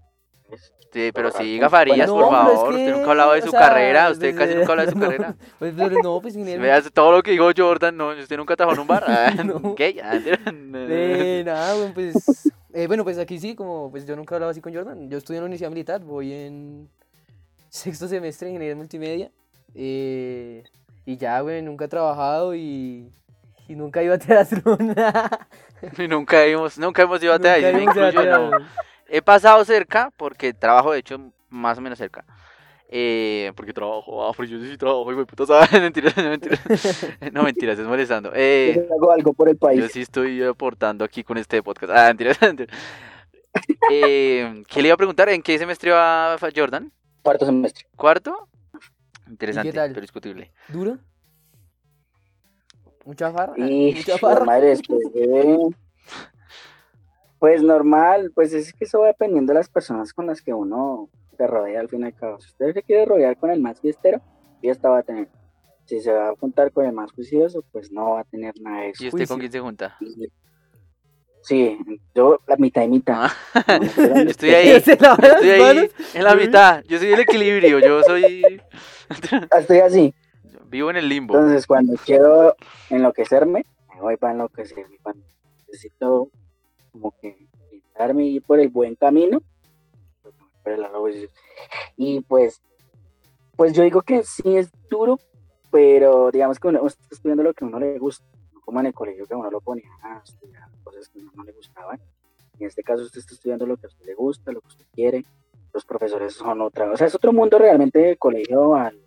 Sí, 0.93 1.11
pero 1.13 1.31
Bueno, 1.31 1.45
siga 1.45 1.69
Farías, 1.69 2.09
No, 2.09 2.15
por 2.15 2.29
pero 2.31 2.41
es 2.41 2.47
favor. 2.55 2.69
que, 2.71 2.77
Usted 2.81 2.93
nunca 2.93 3.07
ha 3.07 3.11
hablado 3.11 3.33
de 3.33 3.43
su 3.43 3.51
sea, 3.51 3.61
carrera. 3.61 4.11
Usted 4.11 4.35
pues, 4.35 4.47
casi 4.47 4.59
nunca 4.59 4.73
habla 4.73 4.87
de 4.87 4.93
su 4.93 4.99
no, 4.99 5.05
carrera. 5.07 5.37
Pues, 5.59 5.75
pero 5.77 5.97
no, 6.03 6.21
pues 6.23 6.35
ingeniería. 6.37 6.63
Veas 6.63 6.91
todo 6.93 7.13
lo 7.13 7.23
que 7.23 7.33
dijo 7.33 7.51
Jordan. 7.55 7.97
No, 7.97 8.09
usted 8.11 8.37
nunca 8.37 8.57
trabajó 8.57 8.77
en 8.77 8.81
un 8.83 8.87
bar. 8.87 9.05
No. 9.45 9.75
¿Qué? 9.75 10.01
Eh, 10.01 11.43
nada, 11.45 11.75
bueno, 11.75 11.93
pues. 11.95 12.53
eh, 12.73 12.87
bueno, 12.87 13.05
pues 13.05 13.19
aquí 13.19 13.39
sí, 13.39 13.55
como 13.55 13.91
pues 13.91 14.07
yo 14.07 14.17
nunca 14.17 14.35
he 14.35 14.37
hablado 14.37 14.51
así 14.53 14.61
con 14.63 14.73
Jordan. 14.75 15.11
Yo 15.11 15.19
estudio 15.19 15.39
en 15.39 15.43
la 15.43 15.47
Universidad 15.47 15.71
Militar, 15.71 16.01
voy 16.03 16.33
en 16.33 16.89
sexto 17.69 18.09
semestre 18.09 18.47
de 18.47 18.53
ingeniería 18.53 18.77
multimedia. 18.77 19.31
eh, 19.75 20.63
y 21.05 21.17
ya, 21.19 21.41
güey, 21.41 21.63
nunca 21.63 21.85
he 21.85 21.89
trabajado 21.89 22.53
y, 22.55 23.13
y 23.69 23.77
nunca 23.77 24.03
iba 24.03 24.15
a 24.15 24.19
teatro. 24.19 24.77
Y 25.99 26.09
nunca 26.09 26.43
hemos, 26.45 26.79
nunca 26.79 27.03
hemos 27.03 27.23
ido 27.23 27.35
a 27.35 27.39
Nunca 27.39 27.55
teatro. 27.55 27.73
me 27.79 27.83
íbamos 27.85 27.97
a 28.03 28.11
teatro. 28.11 28.51
He 29.09 29.23
pasado 29.23 29.65
cerca, 29.65 30.11
porque 30.17 30.53
trabajo, 30.53 30.93
de 30.93 30.99
hecho, 30.99 31.33
más 31.49 31.79
o 31.79 31.81
menos 31.81 31.99
cerca. 31.99 32.25
Eh, 32.89 33.53
porque 33.57 33.73
trabajo, 33.73 34.25
ah, 34.29 34.33
pero 34.37 34.49
yo 34.49 34.61
sí 34.61 34.77
trabajo, 34.77 35.05
güey, 35.05 35.25
puta, 35.25 35.45
¿sabes? 35.47 35.73
Mentiras, 35.73 36.17
no, 36.17 36.31
mentiras. 36.31 36.61
No, 37.33 37.43
mentiras, 37.43 37.79
es 37.81 37.87
molestando. 37.87 38.31
Eh, 38.35 38.75
Yo 38.89 38.95
hago 38.95 39.13
algo 39.13 39.33
por 39.33 39.49
el 39.49 39.55
Yo 39.57 39.61
país. 39.61 39.91
sí 39.93 40.03
estoy 40.03 40.43
aportando 40.43 41.05
aquí 41.05 41.25
con 41.25 41.37
este 41.39 41.63
podcast. 41.63 41.93
Ah, 41.95 42.07
mentiras, 42.09 42.39
mentiras. 42.41 42.77
Eh, 43.91 44.63
¿Qué 44.69 44.83
le 44.83 44.89
iba 44.89 44.95
a 44.95 44.99
preguntar? 44.99 45.29
¿En 45.31 45.43
qué 45.43 45.59
semestre 45.59 45.91
va 45.91 46.37
Jordan? 46.55 46.93
Cuarto 47.23 47.47
semestre. 47.47 47.87
¿Cuarto? 47.97 48.49
Interesante, 49.29 49.73
tal? 49.73 49.89
pero 49.91 50.03
discutible. 50.03 50.53
¿Duro? 50.69 50.99
¿Mucha 53.05 53.33
farra? 53.33 53.55
¿Mucha 53.57 54.19
farra? 54.19 54.45
madre 54.45 54.69
después 54.69 55.01
de- 55.15 55.59
Pues 57.47 57.63
normal, 57.63 58.33
pues 58.35 58.53
es 58.53 58.73
que 58.73 58.87
eso 58.87 58.99
va 58.99 59.07
dependiendo 59.07 59.53
de 59.53 59.61
las 59.61 59.69
personas 59.69 60.13
con 60.13 60.27
las 60.27 60.43
que 60.43 60.53
uno 60.53 61.09
se 61.37 61.47
rodea 61.47 61.79
al 61.79 61.89
fin 61.89 62.01
y 62.01 62.07
al 62.07 62.13
cabo. 62.13 62.41
Si 62.41 62.49
usted 62.49 62.75
se 62.75 62.83
quiere 62.83 63.05
rodear 63.05 63.37
con 63.37 63.53
el 63.53 63.61
más 63.61 63.81
fiestero, 63.81 64.21
fiesta 64.61 64.91
va 64.91 64.99
a 64.99 65.03
tener. 65.05 65.29
Si 65.85 66.01
se 66.01 66.11
va 66.11 66.31
a 66.31 66.35
juntar 66.35 66.73
con 66.73 66.87
el 66.87 66.93
más 66.93 67.13
juicioso, 67.13 67.63
pues 67.71 67.93
no 67.93 68.15
va 68.15 68.23
a 68.23 68.25
tener 68.25 68.53
nada 68.61 68.81
de 68.81 68.89
eso. 68.89 69.05
¿Y 69.05 69.09
usted 69.11 69.29
con 69.29 69.39
quién 69.39 69.53
se 69.53 69.61
junta? 69.61 69.97
Sí, 71.43 71.79
yo 72.17 72.41
la 72.49 72.57
mitad 72.57 72.83
y 72.83 72.89
mitad. 72.89 73.31
Ah, 73.55 73.79
No 73.79 74.29
Estoy 74.29 74.51
ahí, 74.51 74.81
¿Se 74.81 74.97
lavan 74.97 75.19
las 75.21 75.33
estoy 75.35 75.51
ahí 75.51 75.91
en 76.15 76.25
la 76.25 76.35
mitad. 76.35 76.83
Yo 76.89 76.99
soy 76.99 77.13
el 77.13 77.21
equilibrio, 77.21 77.79
yo 77.79 78.03
soy... 78.03 78.61
Estoy 79.57 79.79
así. 79.79 80.13
Vivo 80.69 80.91
en 80.91 80.97
el 80.97 81.09
limbo. 81.09 81.37
Entonces, 81.37 81.65
cuando 81.65 81.95
quiero 82.05 82.57
enloquecerme, 82.91 83.65
me 83.95 84.01
voy 84.01 84.17
para 84.17 84.33
enloquecerme. 84.33 84.99
Cuando 85.01 85.25
necesito 85.69 86.33
como 86.97 87.15
que 87.21 87.49
intentarme 87.73 88.25
ir 88.25 88.43
por 88.43 88.61
el 88.61 88.69
buen 88.69 88.95
camino, 88.95 89.41
pues 90.63 90.79
y 91.97 92.21
pues, 92.23 92.61
pues 93.57 93.73
yo 93.73 93.83
digo 93.83 94.03
que 94.03 94.23
sí 94.25 94.57
es 94.57 94.71
duro, 94.91 95.19
pero 95.71 96.31
digamos 96.31 96.59
que 96.59 96.69
uno 96.69 96.87
está 96.87 97.05
estudiando 97.11 97.43
lo 97.43 97.55
que 97.55 97.65
a 97.65 97.69
uno 97.69 97.79
le 97.79 97.99
gusta, 97.99 98.25
no 98.53 98.61
como 98.61 98.81
en 98.81 98.87
el 98.87 98.95
colegio 98.95 99.27
que 99.27 99.35
a 99.35 99.37
uno 99.37 99.51
lo 99.51 99.61
ponía 99.61 99.89
a 100.03 100.23
estudiar 100.25 100.69
cosas 100.83 101.09
que 101.09 101.21
a 101.21 101.23
uno 101.23 101.33
no 101.37 101.45
le 101.45 101.53
gustaban. 101.53 102.01
En 102.59 102.67
este 102.67 102.83
caso 102.83 103.03
usted 103.03 103.21
está 103.21 103.35
estudiando 103.35 103.67
lo 103.67 103.77
que 103.77 103.87
a 103.87 103.89
usted 103.89 104.07
le 104.07 104.15
gusta, 104.15 104.51
lo 104.51 104.61
que 104.61 104.69
usted 104.69 104.87
quiere, 104.93 105.25
los 105.73 105.85
profesores 105.85 106.35
son 106.35 106.61
otra, 106.63 106.91
o 106.91 106.97
sea, 106.97 107.07
es 107.07 107.15
otro 107.15 107.33
mundo 107.33 107.59
realmente 107.59 107.99
del 107.99 108.19
colegio 108.19 108.75
al, 108.75 108.99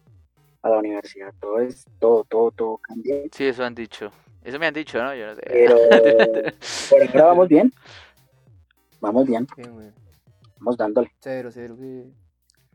a 0.62 0.70
la 0.70 0.78
universidad, 0.78 1.34
todo 1.40 1.60
es, 1.60 1.86
todo, 2.00 2.24
todo, 2.24 2.52
todo 2.52 2.78
cambia, 2.78 3.24
Sí, 3.32 3.46
eso 3.46 3.64
han 3.64 3.76
dicho. 3.76 4.12
Eso 4.50 4.58
me 4.58 4.66
han 4.66 4.74
dicho, 4.74 5.02
¿no? 5.02 5.14
Yo 5.14 5.28
no 5.28 5.36
sé. 5.36 5.42
pero 5.46 5.78
por 6.90 7.02
ahora 7.04 7.26
vamos 7.26 7.48
bien, 7.48 7.72
vamos 9.00 9.28
bien, 9.28 9.48
vamos 10.58 10.76
dándole. 10.76 11.12
Cero, 11.20 11.52
cero, 11.54 11.76
que, 11.78 12.06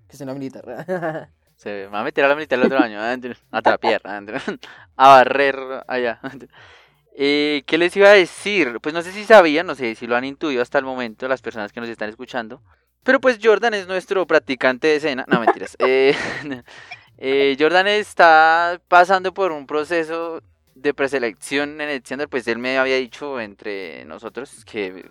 que 0.07 0.17
sea 0.17 0.25
una 0.25 0.35
militar. 0.35 1.29
Se 1.57 1.89
va 1.89 2.01
a 2.01 2.05
meter 2.05 2.25
a 2.25 2.29
la 2.29 2.37
militar 2.37 2.61
el 2.61 2.67
otro 2.67 2.79
año, 2.79 3.01
a 3.01 3.63
trapear, 3.63 4.03
a 4.97 5.09
barrer 5.09 5.57
allá. 5.89 6.21
Eh, 7.17 7.63
¿Qué 7.67 7.79
les 7.79 7.97
iba 7.97 8.09
a 8.09 8.13
decir? 8.13 8.81
Pues 8.81 8.93
no 8.93 9.01
sé 9.01 9.13
si 9.13 9.23
sabían, 9.23 9.69
no 9.69 9.77
sé 9.77 9.95
si 9.95 10.09
lo 10.09 10.17
han 10.17 10.25
intuido 10.25 10.61
hasta 10.61 10.81
el 10.81 10.85
momento 10.85 11.29
las 11.29 11.43
personas 11.43 11.73
que 11.73 11.79
nos 11.79 11.89
están 11.89 12.09
escuchando. 12.09 12.61
Pero 13.05 13.21
pues 13.21 13.39
Jordan 13.41 13.73
es 13.75 13.87
nuestro 13.87 14.27
practicante 14.27 14.89
de 14.89 14.97
escena. 14.97 15.25
No, 15.29 15.39
mentiras. 15.39 15.77
Eh, 15.79 16.13
eh, 17.19 17.57
Jordan 17.57 17.87
está 17.87 18.81
pasando 18.89 19.33
por 19.33 19.53
un 19.53 19.69
proceso 19.69 20.43
de 20.75 20.95
preselección 20.95 21.81
en 21.81 21.89
el 21.89 22.03
Tinder. 22.03 22.29
Pues 22.29 22.47
él 22.49 22.59
me 22.59 22.79
había 22.79 22.97
dicho 22.97 23.41
entre 23.41 24.05
nosotros 24.05 24.65
que 24.65 25.09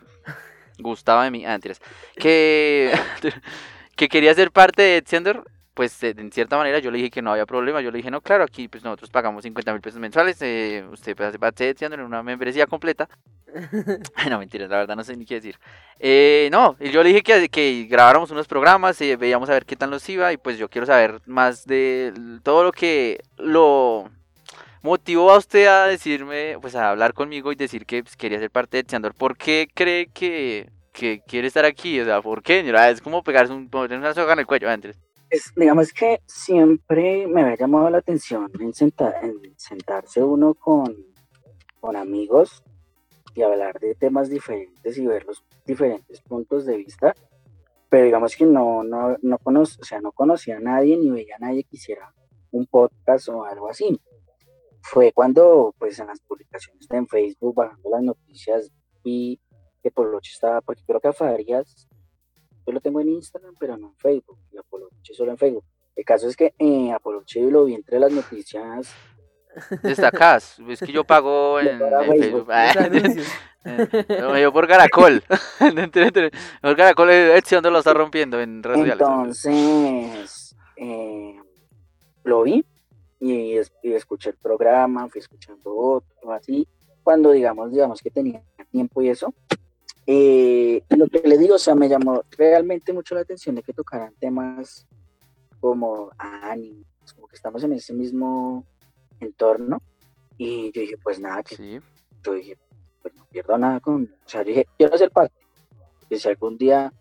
gustaba 0.80 1.26
de 1.26 1.32
mí. 1.32 1.46
Ah, 1.46 1.52
mentiras. 1.52 1.82
Que, 2.16 2.94
que 3.96 4.08
quería 4.10 4.34
ser 4.34 4.52
parte 4.52 4.82
de 4.82 5.02
Tinder 5.02 5.44
pues 5.74 6.00
de- 6.00 6.10
en 6.10 6.32
cierta 6.32 6.58
manera 6.58 6.80
yo 6.80 6.92
le 6.92 6.98
dije 6.98 7.10
que 7.10 7.22
no 7.22 7.32
había 7.32 7.46
problema, 7.46 7.82
yo 7.82 7.92
le 7.92 7.98
dije, 7.98 8.12
no, 8.12 8.22
claro, 8.22 8.44
aquí 8.44 8.68
pues 8.68 8.84
nosotros 8.84 9.10
pagamos 9.10 9.44
50 9.44 9.72
mil 9.74 9.82
pesos 9.82 10.00
mensuales, 10.00 10.38
eh, 10.42 10.86
usted 10.92 11.16
pues, 11.16 11.30
hace 11.30 11.40
parte 11.40 11.74
de 11.74 11.86
en 11.86 12.02
una 12.02 12.24
membresía 12.24 12.68
completa. 12.68 13.10
no, 14.30 14.40
mentiras, 14.40 14.70
la 14.70 14.78
verdad 14.78 14.96
no 14.96 15.04
sé 15.04 15.16
ni 15.16 15.26
qué 15.26 15.36
decir. 15.36 15.60
Eh, 16.00 16.50
no, 16.52 16.76
y 16.80 16.90
yo 16.92 17.04
le 17.04 17.10
dije 17.10 17.22
que, 17.22 17.50
que 17.50 17.88
grabáramos 17.90 18.32
unos 18.32 18.48
programas, 18.48 19.00
eh, 19.02 19.16
veíamos 19.16 19.50
a 19.50 19.54
ver 19.54 19.66
qué 19.66 19.76
tal 19.76 19.90
nos 19.90 20.08
iba 20.10 20.32
y 20.34 20.38
pues 20.38 20.58
yo 20.58 20.70
quiero 20.70 20.86
saber 20.88 21.22
más 21.26 21.66
de 21.66 22.14
todo 22.44 22.64
lo 22.64 22.72
que 22.72 23.24
lo 23.38 24.10
motivó 24.84 25.32
a 25.32 25.38
usted 25.40 25.66
a 25.66 25.88
decirme, 25.88 26.58
pues 26.62 26.76
a 26.76 26.90
hablar 26.92 27.14
conmigo 27.14 27.52
y 27.52 27.56
decir 27.56 27.86
que 27.86 28.04
pues, 28.04 28.16
quería 28.16 28.38
ser 28.40 28.52
parte 28.52 28.78
de 28.78 28.84
Tinder. 28.84 29.14
¿Por 29.14 29.36
qué 29.38 29.68
cree 29.74 30.08
que, 30.08 30.70
que 30.92 31.22
quiere 31.26 31.48
estar 31.48 31.66
aquí? 31.66 32.00
O 32.00 32.06
sea, 32.06 32.22
¿por 32.22 32.44
qué? 32.44 32.60
Es 32.90 33.02
como 33.02 33.24
pegarse 33.24 33.54
un, 33.54 33.70
una 33.74 34.14
soga 34.14 34.34
en 34.34 34.40
el 34.40 34.46
cuello. 34.46 34.68
Es- 35.30 35.52
digamos 35.56 35.92
que 35.94 36.20
siempre 36.28 37.26
me 37.28 37.42
había 37.42 37.56
llamado 37.58 37.90
la 37.90 37.98
atención 37.98 38.52
en, 38.60 38.74
senta- 38.74 39.20
en 39.22 39.40
sentarse 39.58 40.22
uno 40.22 40.54
con, 40.54 40.96
con 41.80 41.96
amigos 41.96 42.62
y 43.34 43.42
hablar 43.42 43.80
de 43.80 43.96
temas 43.96 44.30
diferentes 44.30 44.96
y 44.98 45.08
ver 45.08 45.26
los 45.26 45.44
diferentes 45.66 46.22
puntos 46.22 46.66
de 46.68 46.78
vista, 46.78 47.16
pero 47.90 48.06
digamos 48.06 48.36
que 48.36 48.46
no, 48.46 48.84
no, 48.84 49.18
no, 49.24 49.38
cono- 49.40 49.62
o 49.62 49.66
sea, 49.66 50.02
no 50.02 50.12
conocía 50.12 50.58
a 50.58 50.60
nadie 50.60 50.98
ni 50.98 51.10
veía 51.10 51.38
a 51.38 51.40
nadie 51.40 51.64
que 51.64 51.78
hiciera 51.78 52.14
un 52.52 52.68
podcast 52.68 53.30
o 53.30 53.44
algo 53.46 53.70
así. 53.70 54.00
Fue 54.84 55.12
cuando, 55.14 55.74
pues, 55.80 55.98
en 56.00 56.08
las 56.08 56.20
publicaciones 56.22 56.88
de 56.88 56.98
en 56.98 57.08
Facebook, 57.08 57.56
bajando 57.56 57.90
las 57.90 58.04
noticias, 58.04 58.70
vi 59.04 59.40
que 59.82 59.92
Poloche 59.92 60.32
estaba, 60.34 60.62
porque 60.62 60.84
creo 60.86 61.00
que 61.00 61.08
a 61.08 61.14
Farías 61.14 61.88
yo 62.66 62.74
lo 62.74 62.80
tengo 62.80 63.02
en 63.02 63.10
Instagram, 63.10 63.56
pero 63.60 63.78
no 63.78 63.88
en 63.88 63.96
Facebook. 63.98 64.40
Y 64.52 64.58
Apoloche 64.58 65.14
solo 65.14 65.32
en 65.32 65.38
Facebook. 65.38 65.66
El 65.96 66.06
caso 66.06 66.28
es 66.28 66.36
que 66.36 66.54
eh, 66.58 66.92
Apoloche 66.92 67.42
lo 67.42 67.66
vi 67.66 67.76
entre 67.76 68.00
las 68.00 68.12
noticias. 68.12 68.94
Destacás. 69.84 70.60
Es 70.68 70.80
que 70.80 70.92
yo 70.92 71.04
pago 71.04 71.60
en, 71.60 71.82
en 71.82 72.08
Facebook. 72.08 72.48
Facebook. 72.48 73.24
No, 74.10 74.38
yo 74.40 74.54
por 74.54 74.68
Caracol. 74.68 75.24
por 76.62 76.76
Caracol, 76.76 77.10
Edson 77.10 77.64
lo 77.64 77.80
está 77.80 77.94
rompiendo 77.94 78.40
en 78.40 78.64
redes 78.64 78.80
sociales. 78.80 79.02
Entonces, 79.02 80.56
eh, 80.78 81.36
lo 82.24 82.44
vi 82.44 82.66
y, 83.26 83.58
es- 83.58 83.72
y 83.82 83.94
escuché 83.94 84.32
el 84.32 84.36
programa, 84.38 85.08
fui 85.10 85.20
escuchando 85.20 85.76
otro, 85.76 86.32
así. 86.32 86.68
Cuando 87.04 87.32
digamos, 87.32 87.72
digamos 87.72 88.02
que 88.02 88.10
tenía 88.12 88.44
tiempo 88.72 89.02
y 89.02 89.10
eso. 89.10 89.34
eh, 90.06 90.84
lo 90.90 91.08
que 91.08 91.20
le 91.26 91.38
digo, 91.38 91.56
o 91.56 91.60
sea, 91.60 91.76
me 91.76 91.88
llamó 91.88 92.24
realmente 92.38 92.92
mucho 92.92 93.16
la 93.16 93.22
atención 93.22 93.56
de 93.56 93.64
que 93.64 93.72
tocaran 93.72 94.14
temas 94.20 94.86
como 95.62 96.10
ánimos, 96.18 96.86
como 97.16 97.28
que 97.28 97.38
estamos 97.38 97.64
en 97.64 97.72
ese 97.72 97.94
mismo 97.94 98.66
entorno. 99.22 99.82
Y 100.38 100.72
yo 100.74 100.82
dije, 100.82 100.98
pues 101.02 101.20
nada, 101.22 101.42
que 101.44 101.56
Sí. 101.56 101.80
yo 102.22 102.34
dije, 102.34 102.58
pues 103.02 103.14
no 103.16 103.26
pierdo 103.28 103.58
nada 103.58 103.80
con, 103.80 104.04
o 104.26 104.30
sea, 104.30 104.42
yo 104.42 104.50
dije, 104.50 104.68
quiero 104.78 104.98
ser 104.98 105.10
parte, 105.12 105.36
que 106.10 106.18
si 106.20 106.28
algún 106.28 106.58
día 106.58 106.92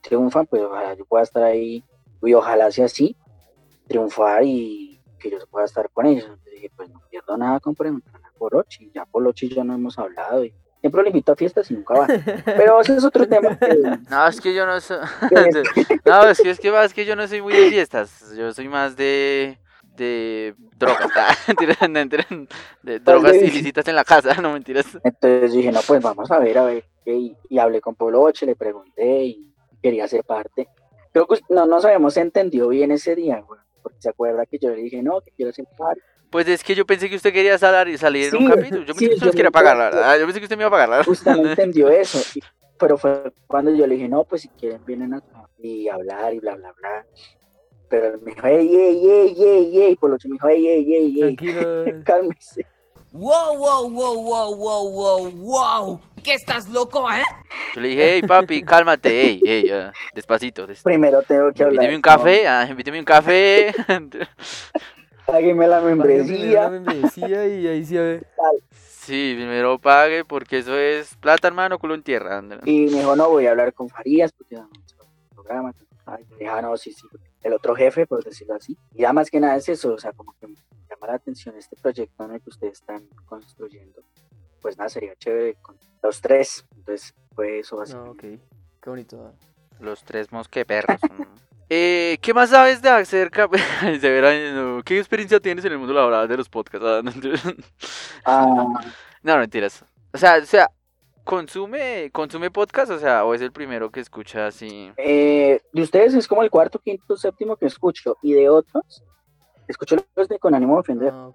triunfan, 0.00 0.46
pues 0.46 0.62
ojalá 0.62 0.94
yo 0.94 1.04
pueda 1.04 1.22
estar 1.22 1.42
ahí, 1.44 1.84
y 2.22 2.34
ojalá 2.34 2.72
sea 2.72 2.86
así, 2.86 3.16
triunfar 3.86 4.42
y 4.44 4.97
que 5.18 5.30
yo 5.30 5.38
pueda 5.50 5.66
estar 5.66 5.90
con 5.90 6.06
ellos. 6.06 6.24
Entonces 6.24 6.52
dije, 6.52 6.70
pues 6.74 6.88
no 6.90 7.02
pierdo 7.10 7.36
nada 7.36 7.60
con 7.60 7.74
preguntar 7.74 8.20
a 8.24 8.30
Polochi, 8.38 8.90
ya 8.94 9.04
Polochi 9.04 9.46
y 9.46 9.54
yo 9.54 9.64
no 9.64 9.74
hemos 9.74 9.98
hablado, 9.98 10.44
y 10.44 10.54
siempre 10.80 11.02
lo 11.02 11.08
invito 11.08 11.32
a 11.32 11.36
fiestas 11.36 11.70
y 11.70 11.74
nunca 11.74 11.94
va. 11.94 12.06
Pero 12.44 12.80
ese 12.80 12.96
es 12.96 13.04
otro 13.04 13.26
tema 13.26 13.56
que, 13.58 13.68
No, 14.10 14.26
es 14.26 14.40
que 14.40 14.54
yo 14.54 14.66
no 14.66 14.80
soy. 14.80 14.98
no, 16.04 16.28
es 16.28 16.40
que, 16.40 16.50
es 16.50 16.60
que 16.60 16.84
es 16.84 16.94
que 16.94 17.04
yo 17.04 17.16
no 17.16 17.26
soy 17.26 17.42
muy 17.42 17.54
de 17.54 17.70
fiestas. 17.70 18.34
Yo 18.36 18.52
soy 18.52 18.68
más 18.68 18.96
de. 18.96 19.58
de 19.96 20.54
drogas. 20.76 21.10
Ah, 21.16 21.34
no, 21.82 21.88
mentiras, 21.88 22.26
de 22.82 23.00
drogas 23.00 23.34
ilícitas 23.34 23.86
en 23.88 23.96
la 23.96 24.04
casa, 24.04 24.34
no 24.40 24.52
mentiras. 24.52 24.86
entonces 25.02 25.52
dije, 25.52 25.72
no, 25.72 25.80
pues 25.86 26.02
vamos 26.02 26.30
a 26.30 26.38
ver, 26.38 26.58
a 26.58 26.64
ver, 26.64 26.84
qué", 27.04 27.14
y, 27.14 27.36
y 27.48 27.58
hablé 27.58 27.80
con 27.80 27.94
Poloche, 27.94 28.46
le 28.46 28.54
pregunté 28.54 29.24
y 29.24 29.52
quería 29.82 30.06
ser 30.06 30.24
parte. 30.24 30.68
Creo 31.12 31.26
que 31.26 31.40
no 31.48 31.66
nos 31.66 31.84
habíamos 31.84 32.16
entendido 32.16 32.68
bien 32.68 32.92
ese 32.92 33.16
día, 33.16 33.40
güey, 33.40 33.60
porque 33.88 34.00
se 34.00 34.08
acuerda 34.10 34.46
que 34.46 34.58
yo 34.60 34.70
le 34.70 34.82
dije, 34.82 35.02
no, 35.02 35.20
que 35.20 35.30
quiero 35.36 35.52
ser. 35.52 35.66
Pues 36.30 36.46
es 36.46 36.62
que 36.62 36.74
yo 36.74 36.86
pensé 36.86 37.08
que 37.08 37.16
usted 37.16 37.32
quería 37.32 37.56
salir, 37.58 37.98
salir 37.98 38.28
en 38.28 38.36
un 38.36 38.48
capítulo. 38.48 38.80
Yo 38.84 38.94
pensé 38.94 39.00
sí, 39.00 39.08
que 39.08 39.14
usted 39.14 39.26
nos 39.26 39.34
quería 39.34 39.50
pagar, 39.50 39.76
la 39.76 39.84
verdad. 39.84 40.18
Yo 40.18 40.26
pensé 40.26 40.40
que 40.40 40.44
usted 40.44 40.56
me 40.56 40.62
iba 40.62 40.68
a 40.68 40.70
pagar, 40.70 40.88
la 40.88 40.96
verdad. 40.98 41.12
Usted 41.12 41.32
no 41.32 41.42
entendió 41.50 41.88
eso, 41.88 42.18
y- 42.34 42.40
pero 42.78 42.96
fue 42.96 43.32
cuando 43.46 43.74
yo 43.74 43.86
le 43.86 43.94
dije, 43.96 44.08
no, 44.08 44.24
pues 44.24 44.42
si 44.42 44.48
quieren 44.50 44.84
vienen 44.86 45.14
acá 45.14 45.46
y 45.58 45.88
hablar 45.88 46.32
y 46.34 46.38
bla, 46.38 46.54
bla, 46.54 46.72
bla. 46.80 47.06
Pero 47.88 48.06
él 48.08 48.20
me 48.22 48.32
dijo, 48.34 48.46
ey, 48.46 48.76
ey, 48.76 49.10
ey, 49.10 49.42
ey, 49.42 49.82
ey, 49.82 49.96
Poloche 49.96 50.28
me 50.28 50.34
dijo, 50.34 50.48
ey, 50.48 50.68
ey, 50.68 50.94
ey, 50.94 51.22
ey, 51.22 51.36
Tranquilo. 51.36 52.02
cálmese. 52.04 52.66
Wow, 53.18 53.58
wow, 53.58 53.88
wow, 53.90 54.14
wow, 54.22 54.54
wow, 54.54 54.88
wow, 54.92 55.30
wow. 55.42 56.00
¿Qué 56.22 56.34
estás 56.34 56.68
loco, 56.68 57.10
eh? 57.10 57.24
Yo 57.74 57.80
le 57.80 57.88
dije, 57.88 58.12
hey 58.14 58.22
papi, 58.22 58.62
cálmate, 58.64 59.08
hey, 59.10 59.42
hey, 59.44 59.90
despacito. 60.14 60.68
des- 60.68 60.84
Primero 60.84 61.20
tengo 61.22 61.52
que 61.52 61.64
hablar. 61.64 61.74
Invíteme 61.82 61.96
un 61.96 62.02
café, 62.02 62.46
ah, 62.46 62.64
invíteme 62.70 62.98
un 63.00 63.04
café. 63.04 63.74
Págueme 65.26 65.66
la 65.66 65.80
Págueme 65.80 65.96
membresía. 65.96 66.62
la 66.62 66.70
membresía 66.70 67.46
y 67.48 67.66
ahí 67.66 67.84
sí 67.84 67.98
a 67.98 68.02
ver. 68.02 68.26
Sí, 68.70 69.32
primero 69.36 69.80
pague 69.80 70.24
porque 70.24 70.58
eso 70.58 70.78
es 70.78 71.16
plata, 71.16 71.48
hermano, 71.48 71.78
culo 71.80 71.94
en 71.96 72.04
tierra. 72.04 72.40
Y 72.66 72.86
me 72.86 72.98
dijo, 72.98 73.16
no, 73.16 73.30
voy 73.30 73.46
a 73.46 73.50
hablar 73.50 73.72
con 73.74 73.88
Farías, 73.88 74.30
porque 74.32 74.54
no, 74.54 74.68
el 74.70 75.34
programa. 75.34 75.74
Ay, 76.06 76.24
"Ah, 76.48 76.62
no, 76.62 76.76
sí, 76.76 76.92
sí, 76.92 77.04
el 77.42 77.52
otro 77.52 77.74
jefe, 77.74 78.06
por 78.06 78.24
decirlo 78.24 78.54
así. 78.54 78.76
Y 78.94 79.02
ya 79.02 79.12
más 79.12 79.30
que 79.30 79.40
nada 79.40 79.56
es 79.56 79.68
eso, 79.68 79.94
o 79.94 79.98
sea, 79.98 80.12
como 80.12 80.34
que 80.40 80.46
me 80.48 80.54
llama 80.88 81.06
la 81.06 81.14
atención 81.14 81.56
este 81.56 81.76
proyecto 81.76 82.24
en 82.24 82.32
el 82.32 82.40
que 82.40 82.50
ustedes 82.50 82.74
están 82.74 83.06
construyendo. 83.26 84.02
Pues 84.60 84.76
nada, 84.76 84.88
sería 84.88 85.14
chévere 85.16 85.54
con 85.62 85.76
los 86.02 86.20
tres. 86.20 86.66
Entonces, 86.76 87.14
fue 87.34 87.60
eso 87.60 87.80
así. 87.80 87.94
No, 87.94 88.10
ok. 88.10 88.20
Qué 88.20 88.90
bonito. 88.90 89.24
ah. 89.24 89.32
Los 89.80 90.02
tres 90.04 90.32
mosqueperros. 90.32 91.00
eh, 91.70 92.18
¿Qué 92.20 92.34
más 92.34 92.50
sabes 92.50 92.82
de 92.82 92.88
acerca? 92.88 93.46
de 93.82 93.98
ver, 93.98 94.54
no, 94.54 94.82
¿Qué 94.82 94.98
experiencia 94.98 95.38
tienes 95.38 95.64
en 95.64 95.72
el 95.72 95.78
mundo 95.78 95.94
laboral 95.94 96.26
de 96.26 96.36
los 96.36 96.48
podcasts? 96.48 96.86
Ah, 96.86 97.00
no, 97.02 97.12
Ah, 98.24 98.80
no, 99.22 99.36
mentiras. 99.38 99.84
O 100.12 100.18
sea, 100.18 100.38
o 100.38 100.46
sea, 100.46 100.68
¿consume, 101.28 102.10
consume 102.10 102.50
podcast? 102.50 102.90
O 102.90 102.98
sea, 102.98 103.26
¿o 103.26 103.34
es 103.34 103.42
el 103.42 103.52
primero 103.52 103.90
que 103.90 104.00
escucha 104.00 104.46
así? 104.46 104.90
eh, 104.96 105.60
de 105.74 105.82
ustedes 105.82 106.14
es 106.14 106.26
como 106.26 106.42
el 106.42 106.48
cuarto, 106.50 106.78
quinto, 106.78 107.18
séptimo 107.18 107.54
que 107.56 107.66
escucho. 107.66 108.16
Y 108.22 108.32
de 108.32 108.48
otros, 108.48 109.04
escucho 109.68 109.96
los 110.16 110.26
de 110.28 110.38
con 110.38 110.54
ánimo 110.54 110.74
de 110.76 110.80
ofender. 110.80 111.10
Ah. 111.12 111.30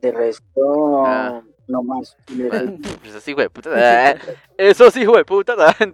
De 0.00 0.12
resto, 0.12 1.04
Ah. 1.04 1.42
no 1.66 1.82
más. 1.82 2.16
Y 2.28 2.36
de- 2.42 2.78
así, 3.16 3.32
hijo 3.32 3.40
de 3.40 3.50
puta. 3.50 4.12
Eso 4.56 4.90
sí, 4.92 5.00
de 5.16 5.24
puta. 5.24 5.56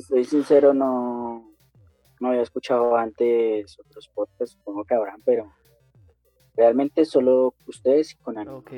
soy 0.00 0.24
sincero, 0.24 0.74
no, 0.74 1.48
no 2.18 2.28
había 2.28 2.42
escuchado 2.42 2.96
antes 2.96 3.78
otros 3.78 4.08
podcasts, 4.12 4.56
supongo 4.58 4.84
que 4.84 4.94
habrán, 4.96 5.22
pero 5.24 5.52
realmente 6.56 7.04
solo 7.04 7.54
ustedes 7.66 8.14
y 8.14 8.16
con 8.16 8.36
ánimo. 8.36 8.56
Ok. 8.58 8.72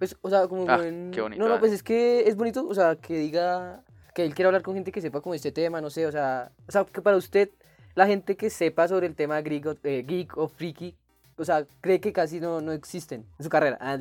Pues, 0.00 0.16
o 0.22 0.30
sea, 0.30 0.48
como 0.48 0.64
Ah, 0.66 0.78
buen- 0.78 1.10
qué 1.12 1.20
bonito, 1.20 1.40
No, 1.42 1.48
no, 1.48 1.60
pues 1.60 1.72
es 1.72 1.82
que 1.82 2.26
es 2.26 2.34
bonito, 2.34 2.66
o 2.66 2.74
sea, 2.74 2.96
que 2.96 3.18
diga 3.18 3.82
que 4.14 4.24
él 4.24 4.34
quiere 4.34 4.46
hablar 4.46 4.62
con 4.62 4.74
gente 4.74 4.90
que 4.90 5.00
sepa 5.02 5.20
como 5.20 5.34
este 5.34 5.52
tema, 5.52 5.80
no 5.82 5.90
sé, 5.90 6.06
o 6.06 6.10
sea, 6.10 6.50
o 6.66 6.72
sea, 6.72 6.84
que 6.86 7.02
para 7.02 7.16
usted, 7.18 7.50
la 7.94 8.06
gente 8.06 8.34
que 8.36 8.48
sepa 8.50 8.88
sobre 8.88 9.06
el 9.06 9.14
tema 9.14 9.38
geek 9.42 9.66
o, 9.66 9.76
eh, 9.84 10.02
geek 10.06 10.36
o 10.38 10.48
freaky, 10.48 10.96
o 11.36 11.44
sea, 11.44 11.66
cree 11.82 12.00
que 12.00 12.12
casi 12.14 12.40
no, 12.40 12.60
no 12.62 12.72
existen 12.72 13.26
en 13.38 13.44
su 13.44 13.50
carrera. 13.50 13.76
Ah. 13.80 13.98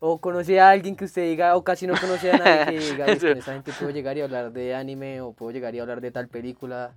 O 0.00 0.20
conoce 0.20 0.60
a 0.60 0.68
alguien 0.70 0.96
que 0.96 1.06
usted 1.06 1.22
diga, 1.22 1.56
o 1.56 1.64
casi 1.64 1.86
no 1.86 1.94
conoce 1.98 2.30
a 2.30 2.36
nadie 2.38 2.78
que 2.78 2.90
diga, 2.90 3.06
"Uy, 3.06 3.12
Eso. 3.16 3.28
con 3.28 3.38
esta 3.38 3.52
gente 3.54 3.72
puedo 3.78 3.90
llegar 3.90 4.16
y 4.18 4.20
hablar 4.20 4.52
de 4.52 4.74
anime, 4.74 5.22
o 5.22 5.32
puedo 5.32 5.50
llegar 5.52 5.74
y 5.74 5.78
hablar 5.80 6.00
de 6.02 6.10
tal 6.10 6.28
película. 6.28 6.92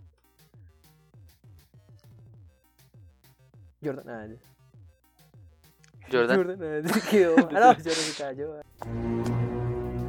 Jordan, 3.82 4.10
ah, 4.10 4.27
Jordan. 6.12 6.38
Jordan, 6.38 6.84
ah, 6.86 6.90
se 6.94 7.10
quedó. 7.10 7.36
Ah, 7.38 7.52
no, 7.54 7.74
Jordan 7.74 7.94
se 7.94 8.24
cayó. 8.24 8.56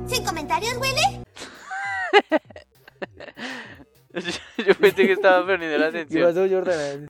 Sin 0.07 0.25
comentarios, 0.25 0.75
Willy. 0.79 1.23
Yo 4.67 4.75
pensé 4.81 5.07
que 5.07 5.13
estaba 5.13 5.47
perdiendo 5.47 5.77
la 5.79 5.91
¿Qué 5.91 5.99
atención. 5.99 6.23
pasó, 6.29 6.49
Jordan? 6.49 7.09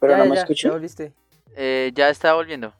Pero 0.00 0.12
ya, 0.12 0.18
no 0.18 0.24
ya, 0.24 0.30
me 0.30 0.36
ya, 0.36 0.42
escuchan. 0.42 0.70
ya 0.70 0.74
volviste. 0.74 1.12
Eh, 1.56 1.92
ya 1.94 2.08
está 2.08 2.34
volviendo. 2.34 2.72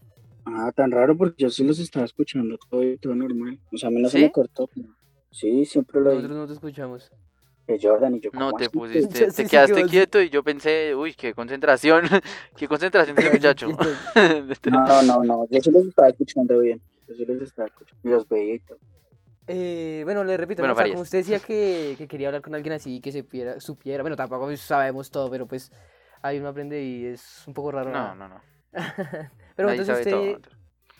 Ah, 0.45 0.71
tan 0.75 0.91
raro 0.91 1.17
porque 1.17 1.43
yo 1.43 1.51
sí 1.51 1.65
los 1.65 1.79
estaba 1.81 2.05
escuchando 2.07 2.57
todo, 2.71 2.83
todo 3.01 3.15
normal. 3.15 3.59
O 3.73 3.77
sea, 3.77 3.89
a 3.89 3.91
mí 3.91 4.01
no 4.01 4.09
¿Sí? 4.09 4.19
se 4.19 4.25
me 4.25 4.33
cortó. 4.33 4.69
pero- 4.75 4.89
Sí, 5.31 5.65
siempre 5.67 6.01
lo 6.01 6.15
Nosotros 6.15 6.37
no 6.39 6.47
te 6.47 6.53
escuchamos. 6.55 7.11
Jordan 7.81 8.15
y 8.15 8.21
yo. 8.21 8.31
No 8.33 8.53
¿cómo 8.53 8.53
te 8.55 8.65
así? 8.65 8.73
pusiste, 8.73 9.27
te 9.33 9.45
sí 9.45 9.47
quedaste 9.47 9.85
quieto 9.85 10.23
y 10.23 10.31
yo 10.31 10.43
pensé, 10.43 10.95
uy, 10.95 11.15
qué 11.15 11.35
concentración, 11.35 12.05
qué 12.57 12.69
concentración 12.69 13.17
de 13.17 13.23
ese 13.23 13.31
muchacho. 13.35 13.69
No, 14.71 14.87
no, 14.87 15.03
no, 15.03 15.25
no. 15.25 15.47
Yo 15.51 15.61
sí 15.61 15.71
los 15.71 15.87
estaba 15.87 16.09
escuchando 16.09 16.59
bien. 16.61 16.81
Yo 17.09 17.15
sí 17.15 17.25
los 17.27 17.43
estaba 17.43 17.69
escuchando. 17.69 18.01
Y 18.09 18.09
los 18.13 18.29
veía 18.29 18.55
y 18.55 18.59
todo. 18.61 18.79
Eh, 19.47 20.03
bueno, 20.05 20.25
le 20.25 20.37
repito, 20.37 20.63
Bueno, 20.63 20.73
¿no? 20.73 20.73
O 20.75 20.77
sea, 20.77 20.83
Farías. 20.83 20.95
como 20.95 21.03
usted 21.03 21.19
decía 21.19 21.41
que, 21.41 21.95
que 21.99 22.07
quería 22.07 22.29
hablar 22.29 22.43
con 22.43 22.55
alguien 22.55 22.75
así, 22.75 23.01
que 23.01 23.13
se 23.13 23.21
supiera, 23.23 23.61
supiera, 23.61 24.03
bueno, 24.03 24.17
tampoco 24.17 24.55
sabemos 24.57 25.11
todo, 25.11 25.31
pero 25.31 25.47
pues 25.47 25.73
ahí 26.23 26.39
uno 26.39 26.49
aprende 26.49 26.83
y 26.83 27.07
es 27.07 27.45
un 27.47 27.55
poco 27.55 27.73
raro. 27.73 27.91
No, 27.91 28.15
no, 28.15 28.29
no. 28.29 28.43
pero 29.57 29.69
Nadie 29.69 29.81
entonces 29.81 29.99
usted, 29.99 30.11
todo. 30.11 30.58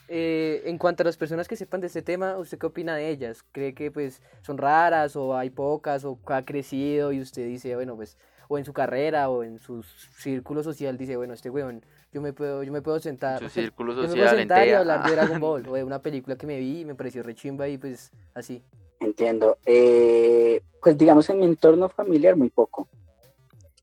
Eh, 0.09 0.63
en 0.65 0.79
cuanto 0.79 1.03
a 1.03 1.05
las 1.05 1.17
personas 1.17 1.47
que 1.47 1.55
sepan 1.55 1.81
de 1.81 1.87
este 1.87 2.01
tema, 2.01 2.37
¿usted 2.37 2.57
qué 2.57 2.65
opina 2.65 2.95
de 2.95 3.09
ellas? 3.09 3.45
¿Cree 3.51 3.75
que 3.75 3.91
pues 3.91 4.21
son 4.41 4.57
raras 4.57 5.15
o 5.15 5.37
hay 5.37 5.51
pocas 5.51 6.03
o 6.03 6.17
ha 6.25 6.43
crecido 6.43 7.11
y 7.11 7.21
usted 7.21 7.45
dice, 7.45 7.75
bueno, 7.75 7.95
pues, 7.95 8.17
o 8.47 8.57
en 8.57 8.65
su 8.65 8.73
carrera 8.73 9.29
o 9.29 9.43
en 9.43 9.59
su 9.59 9.83
círculo 10.17 10.63
social 10.63 10.97
dice, 10.97 11.15
bueno, 11.15 11.35
este 11.35 11.51
weón, 11.51 11.83
yo 12.11 12.21
me 12.21 12.33
puedo, 12.33 12.63
yo 12.63 12.71
me 12.71 12.81
puedo 12.81 12.99
sentar, 12.99 13.39
Su 13.39 13.49
círculo 13.49 13.93
yo 13.95 14.01
me 14.01 14.07
puedo 14.07 14.17
social 14.23 14.37
sentar 14.39 14.57
y 14.57 14.61
entera. 14.61 14.79
hablar 14.79 15.03
de 15.05 15.11
Dragon 15.11 15.39
Ball 15.39 15.67
o 15.69 15.73
de 15.73 15.83
una 15.83 16.01
película 16.01 16.35
que 16.35 16.47
me 16.47 16.57
vi 16.57 16.81
y 16.81 16.85
me 16.85 16.95
pareció 16.95 17.21
rechimba 17.21 17.67
y 17.67 17.77
pues 17.77 18.11
así. 18.33 18.63
Entiendo. 18.99 19.59
Eh, 19.65 20.61
pues 20.81 20.97
digamos 20.97 21.29
en 21.29 21.39
mi 21.39 21.45
entorno 21.45 21.87
familiar 21.87 22.35
muy 22.35 22.49
poco. 22.49 22.87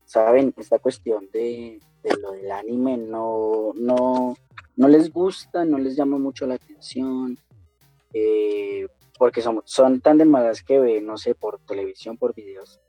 Saben, 0.03 0.53
esta 0.57 0.79
cuestión 0.79 1.29
de, 1.31 1.79
de 2.03 2.17
lo 2.21 2.31
del 2.33 2.51
anime 2.51 2.97
no, 2.97 3.71
no, 3.75 4.35
no 4.77 4.87
les 4.87 5.11
gusta, 5.11 5.65
no 5.65 5.77
les 5.77 5.95
llama 5.95 6.17
mucho 6.17 6.47
la 6.47 6.55
atención, 6.55 7.37
eh, 8.13 8.87
porque 9.17 9.41
son, 9.41 9.61
son 9.65 9.99
tan 9.99 10.17
de 10.17 10.25
malas 10.25 10.63
que 10.63 10.79
ven, 10.79 11.05
no 11.05 11.17
sé, 11.17 11.35
por 11.35 11.59
televisión, 11.59 12.17
por 12.17 12.33
videos, 12.33 12.79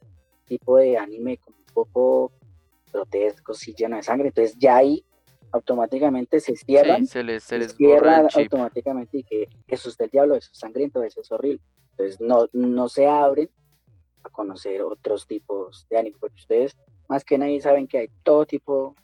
tipo 0.44 0.76
de 0.76 0.98
anime 0.98 1.38
como 1.38 1.56
un 1.56 1.74
poco 1.74 2.32
grotescos 2.92 3.66
y 3.66 3.74
lleno 3.74 3.96
de 3.96 4.02
sangre. 4.02 4.28
Entonces 4.28 4.56
ya 4.58 4.76
ahí 4.76 5.04
automáticamente 5.50 6.40
se 6.40 6.56
cierran 6.56 7.06
Sí, 7.06 7.12
se 7.12 7.22
les, 7.22 7.42
se 7.42 7.68
se 7.68 7.76
borra 7.82 8.28
automáticamente 8.34 9.18
y 9.18 9.22
que 9.24 9.48
eso 9.66 9.88
es 9.88 9.96
del 9.96 10.10
diablo, 10.10 10.34
eso 10.36 10.50
es 10.52 10.58
sangriento, 10.58 11.02
eso 11.02 11.22
es 11.22 11.32
horrible. 11.32 11.60
Entonces 11.92 12.20
no, 12.20 12.48
no 12.52 12.88
se 12.88 13.06
abren 13.06 13.50
a 14.22 14.28
conocer 14.28 14.82
otros 14.82 15.26
tipos 15.26 15.86
de 15.88 15.98
anime, 15.98 16.16
porque 16.20 16.36
ustedes 16.36 16.76
más 17.08 17.24
que 17.24 17.38
nadie 17.38 17.62
saben 17.62 17.88
que 17.88 17.98
hay 17.98 18.08
todo 18.22 18.44
tipo 18.44 18.94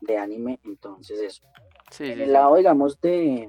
de 0.00 0.16
anime, 0.16 0.60
entonces 0.64 1.18
eso. 1.20 1.42
Sí, 1.90 2.04
En 2.04 2.16
sí, 2.16 2.22
el 2.22 2.32
lado, 2.32 2.56
digamos, 2.56 3.00
de 3.00 3.48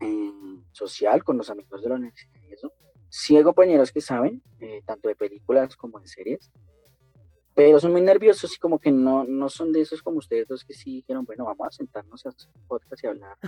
eh, 0.00 0.32
social, 0.72 1.24
con 1.24 1.38
los 1.38 1.50
amigos 1.50 1.82
de 1.82 1.88
la 1.88 1.96
universidad 1.96 2.40
y 2.48 2.52
eso, 2.52 2.72
sí 3.08 3.36
hay 3.36 3.42
compañeros 3.42 3.92
que 3.92 4.00
saben, 4.00 4.42
eh, 4.60 4.82
tanto 4.84 5.08
de 5.08 5.16
películas 5.16 5.76
como 5.76 5.98
de 6.00 6.08
series, 6.08 6.50
pero 7.54 7.80
son 7.80 7.92
muy 7.92 8.02
nerviosos 8.02 8.54
y 8.54 8.58
como 8.58 8.78
que 8.78 8.92
no, 8.92 9.24
no 9.24 9.48
son 9.48 9.72
de 9.72 9.80
esos 9.80 10.02
como 10.02 10.18
ustedes 10.18 10.46
dos 10.46 10.62
que 10.62 10.74
sí 10.74 10.96
dijeron, 10.96 11.24
bueno, 11.24 11.46
vamos 11.46 11.68
a 11.68 11.70
sentarnos 11.70 12.26
a 12.26 12.28
hacer 12.28 12.50
podcast 12.68 13.02
y 13.02 13.06
hablar 13.06 13.38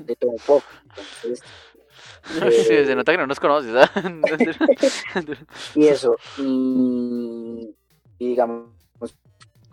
de 0.00 0.16
todo 0.16 0.32
un 0.32 0.42
poco. 0.44 0.66
Entonces, 0.82 1.42
Sí, 2.24 2.74
eh, 2.74 2.86
se 2.86 2.94
nota 2.94 3.12
que 3.12 3.18
no 3.18 3.26
nos 3.26 3.40
conoces, 3.40 3.72
¿ah? 3.74 3.90
y 5.74 5.86
eso, 5.86 6.16
y, 6.38 7.74
y 8.18 8.28
digamos, 8.28 8.75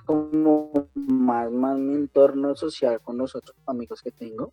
como 0.05 0.71
más, 0.95 1.51
más 1.51 1.77
mi 1.77 1.95
entorno 1.95 2.55
social 2.55 3.01
con 3.01 3.17
los 3.17 3.35
otros 3.35 3.55
amigos 3.65 4.01
que 4.01 4.11
tengo, 4.11 4.51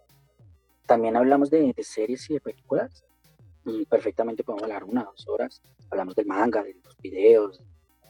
también 0.86 1.16
hablamos 1.16 1.50
de, 1.50 1.72
de 1.72 1.82
series 1.84 2.28
y 2.30 2.34
de 2.34 2.40
películas, 2.40 3.04
y 3.64 3.84
perfectamente 3.86 4.42
podemos 4.42 4.64
hablar 4.64 4.84
una 4.84 5.02
o 5.02 5.12
dos 5.12 5.28
horas, 5.28 5.62
hablamos 5.90 6.14
del 6.14 6.26
manga, 6.26 6.62
de 6.62 6.74
los 6.82 6.96
videos, 6.98 7.62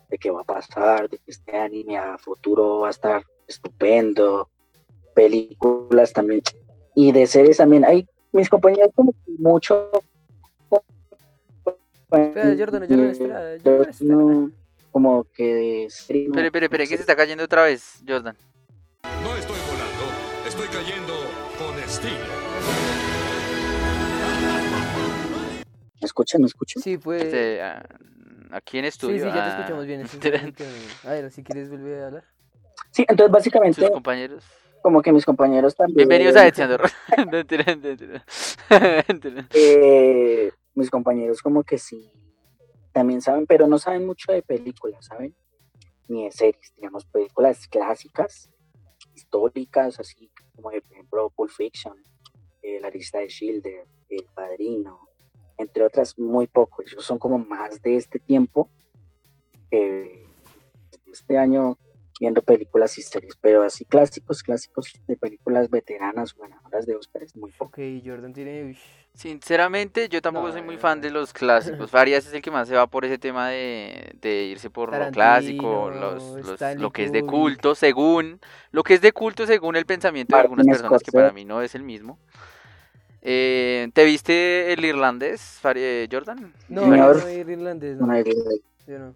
de 0.09 0.19
qué 0.19 0.31
va 0.31 0.43
a 0.43 0.45
pasar, 0.45 1.09
de 1.09 1.19
que 1.19 1.31
este 1.31 1.57
anime 1.57 1.99
a 1.99 2.19
futuro 2.19 2.81
va 2.81 2.89
a 2.89 2.91
estar 2.91 3.23
estupendo, 3.47 4.49
películas 5.15 6.13
también, 6.13 6.43
y 6.95 7.13
de 7.13 7.27
series 7.27 7.59
también, 7.59 7.85
hay 7.85 8.09
mis 8.33 8.49
compañeros 8.49 8.91
como 8.95 9.13
mucho... 9.39 9.91
Espera, 12.13 12.57
Jordan, 12.59 12.89
Jordan, 12.89 13.11
espera, 13.11 13.59
Jordan, 13.65 13.91
espera. 13.91 14.17
No, 14.17 14.51
como 14.91 15.25
que 15.35 15.85
Espere, 15.87 16.25
espere, 16.47 16.67
espere, 16.67 16.89
que 16.89 16.97
se 16.97 17.03
está 17.03 17.17
cayendo 17.17 17.45
otra 17.45 17.63
vez, 17.65 18.03
Jordan. 18.07 18.37
No 19.23 19.37
estoy 19.37 19.59
volando, 19.67 20.05
estoy 20.47 20.69
cayendo 20.69 21.15
con 21.59 21.79
estilo. 21.79 22.41
¿Me 26.01 26.07
escuchan? 26.07 26.41
¿Me 26.41 26.47
escuchan? 26.47 26.83
Sí, 26.83 26.97
pues. 26.97 27.23
Este, 27.25 27.63
ah, 27.63 27.83
aquí 28.51 28.79
en 28.79 28.85
Sí, 28.85 28.89
estudio. 28.89 29.19
sí, 29.19 29.25
ya 29.27 29.33
te 29.33 29.39
ah, 29.41 29.57
escuchamos 29.59 29.87
bien. 29.87 30.01
es 30.03 31.05
A 31.07 31.11
ver, 31.11 31.31
si 31.31 31.43
quieres 31.43 31.71
volver 31.71 32.03
a 32.03 32.07
hablar. 32.07 32.25
Sí, 32.91 33.05
entonces 33.07 33.33
básicamente 33.33 33.81
Sus 33.81 33.91
compañeros. 33.91 34.45
como 34.83 35.03
que 35.03 35.13
mis 35.13 35.25
compañeros 35.25 35.77
también... 35.77 36.09
Bienvenidos 36.09 36.37
a. 36.37 36.45
Mentira. 37.31 37.65
eh, 39.55 40.51
mis 40.75 40.91
compañeros 40.91 41.43
como 41.43 41.63
que 41.63 41.79
sí, 41.79 42.11
también 42.93 43.21
saben, 43.21 43.47
pero 43.47 43.67
no 43.67 43.79
saben 43.79 44.07
mucho 44.07 44.33
de 44.33 44.43
películas, 44.43 45.07
¿saben? 45.07 45.35
Ni 46.09 46.25
de 46.25 46.33
series, 46.33 46.75
digamos, 46.75 47.05
películas 47.07 47.69
clásicas, 47.69 48.51
históricas, 49.15 50.01
así 50.01 50.31
como 50.55 50.71
por 50.71 50.75
ejemplo, 50.75 51.31
Pulp 51.31 51.51
Fiction, 51.51 51.97
eh, 52.63 52.81
La 52.81 52.91
lista 52.91 53.19
de 53.19 53.29
Schilder, 53.29 53.87
El 54.09 54.27
Padrino, 54.35 55.09
entre 55.57 55.85
otras, 55.85 56.19
muy 56.19 56.47
poco. 56.47 56.83
Ellos 56.83 57.05
son 57.05 57.19
como 57.19 57.39
más 57.39 57.81
de 57.83 57.97
este 57.97 58.19
tiempo, 58.19 58.69
eh, 59.71 60.27
este 61.13 61.39
año, 61.39 61.79
viendo 62.21 62.43
películas 62.43 62.97
y 62.99 63.03
series, 63.03 63.35
pero 63.41 63.63
así 63.63 63.87
clásicos, 63.87 64.43
clásicos 64.43 64.93
de 65.09 65.17
películas 65.17 65.71
veteranas 65.71 66.35
o 66.37 66.43
ganadoras 66.43 66.85
de 66.85 66.95
Oscar 66.95 67.23
es 67.23 67.35
muy 67.35 67.51
poco. 67.51 67.71
Ok, 67.71 67.79
Jordan 68.05 68.35
tiene. 68.35 68.77
Sinceramente, 69.15 70.09
yo 70.09 70.21
tampoco 70.21 70.49
No, 70.49 70.53
soy 70.53 70.63
muy 70.63 70.77
no, 70.77 70.81
fan 70.83 70.99
no. 70.99 71.03
de 71.03 71.11
los 71.11 71.33
clásicos. 71.33 71.91
Farias 71.91 72.27
es 72.27 72.35
el 72.35 72.43
que 72.43 72.51
más 72.51 72.69
se 72.69 72.75
va 72.77 72.87
por 72.87 73.07
ese 73.07 73.17
tema 73.19 73.49
de, 73.49 74.13
de 74.21 74.45
irse 74.45 74.69
por 74.69 74.97
lo 74.97 75.11
clásico, 75.11 75.91
los, 75.91 76.77
lo 76.77 76.91
que 76.91 77.05
es 77.05 77.13
de 77.13 77.25
culto, 77.25 77.75
según 77.75 78.39
lo 78.71 78.83
que 78.83 78.95
es 78.95 79.01
de 79.01 79.13
culto 79.13 79.47
según 79.47 79.75
el 79.77 79.87
pensamiento 79.87 80.37
de 80.37 80.43
algunas 80.43 80.67
personas 80.67 81.03
que 81.03 81.11
para 81.13 81.33
mí 81.33 81.47
no 81.47 81.63
es 81.63 81.75
el 81.75 81.83
mismo. 81.83 82.19
Eh, 83.23 83.89
¿Te 83.95 84.05
fiste 84.07 84.73
el 84.73 84.85
irlandés, 84.85 85.59
Fari- 85.63 85.79
eh, 85.79 86.09
Jordan? 86.11 86.53
No, 86.69 86.87
no, 86.87 87.15
no, 87.15 87.31
irlandés, 87.31 87.97
no. 87.99 88.05
Una 88.05 88.17
de- 88.17 88.61
Yo 88.87 88.99
no. 88.99 89.15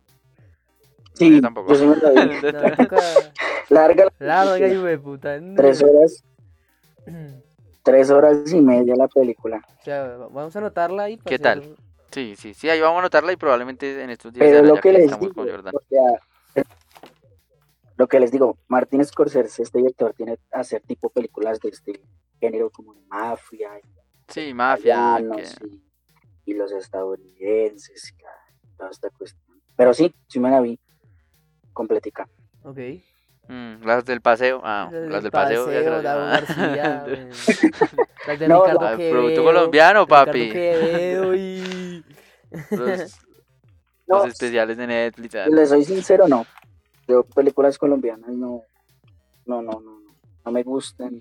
Sí, 1.14 1.34
yo 1.36 1.40
tampoco. 1.40 1.72
yo 1.72 1.76
sí 1.78 1.86
me 1.86 1.96
la 1.96 2.10
vi. 2.10 2.30
No. 3.70 3.74
Larga, 3.76 4.08
Larga, 4.18 4.68
hijo 4.68 4.82
de 4.82 4.98
puta. 4.98 5.40
no. 5.40 5.54
tres 5.56 5.82
horas, 5.82 6.22
tres 7.82 8.10
horas 8.10 8.52
y 8.52 8.60
media 8.60 8.94
la 8.96 9.08
película. 9.08 9.64
O 9.80 9.84
sea, 9.84 10.16
vamos 10.16 10.54
a 10.54 10.58
anotarla 10.58 11.04
ahí. 11.04 11.18
¿Qué 11.24 11.38
tal? 11.38 11.60
hacer- 11.60 11.76
Sí, 12.10 12.36
sí, 12.36 12.54
sí, 12.54 12.68
ahí 12.70 12.80
vamos 12.80 12.96
a 12.96 13.00
anotarla 13.00 13.32
y 13.32 13.36
probablemente 13.36 14.00
en 14.02 14.10
estos 14.10 14.32
días 14.32 14.46
Pero 14.46 14.62
lo 14.64 14.80
que 14.80 14.92
les 14.92 15.18
digo, 15.18 15.42
o 15.42 15.80
sea, 15.88 16.64
lo 17.96 18.06
que 18.06 18.20
les 18.20 18.30
digo, 18.30 18.56
Martin 18.68 19.04
Scorsese, 19.04 19.62
este 19.62 19.78
director, 19.78 20.12
tiene 20.14 20.36
que 20.36 20.42
hacer 20.52 20.82
tipo 20.82 21.10
películas 21.10 21.58
de 21.60 21.70
este 21.70 22.00
género 22.40 22.70
como 22.70 22.94
de 22.94 23.00
mafia, 23.08 23.70
Sí, 24.28 24.52
mafia. 24.54 25.18
que- 25.36 25.66
y, 25.66 25.82
y 26.52 26.54
los 26.54 26.70
estadounidenses, 26.72 28.12
y 28.12 28.76
toda 28.76 28.90
esta 28.90 29.10
cuestión. 29.10 29.60
Pero 29.76 29.92
sí, 29.94 30.14
sí 30.28 30.38
me 30.38 30.50
la 30.50 30.60
vi 30.60 30.78
completica. 31.74 32.26
Ok. 32.62 32.78
mm, 33.48 33.84
las 33.84 34.06
del 34.06 34.22
paseo. 34.22 34.62
Ah, 34.64 34.88
Las 34.90 35.10
las 35.10 35.22
del 35.22 35.30
paseo. 35.32 35.70
ya 35.70 35.82
se 35.82 35.90
las- 35.90 36.02
Dago 36.02 36.24
García. 36.24 37.04
Las 38.26 38.38
de 38.38 38.48
No, 38.48 38.64
Ricardo 38.64 38.96
Quevedo, 38.96 39.10
producto 39.12 39.44
colombiano, 39.44 40.06
papi. 40.06 40.50
Quevedo 40.50 41.34
y... 41.34 42.02
Los, 42.70 43.20
No, 44.06 44.18
los 44.18 44.26
especiales 44.28 44.76
de 44.78 44.86
Netflix. 44.86 45.34
ah. 45.34 45.46
Les 45.50 45.68
soy 45.68 45.84
sincero, 45.84 46.26
no. 46.28 46.46
Yo 47.06 47.22
películas 47.24 47.76
colombianas 47.76 48.30
no, 48.30 48.62
no, 49.44 49.60
no, 49.60 49.72
no, 49.72 49.80
no, 49.80 50.14
no 50.46 50.50
me 50.52 50.62
gustan. 50.62 51.20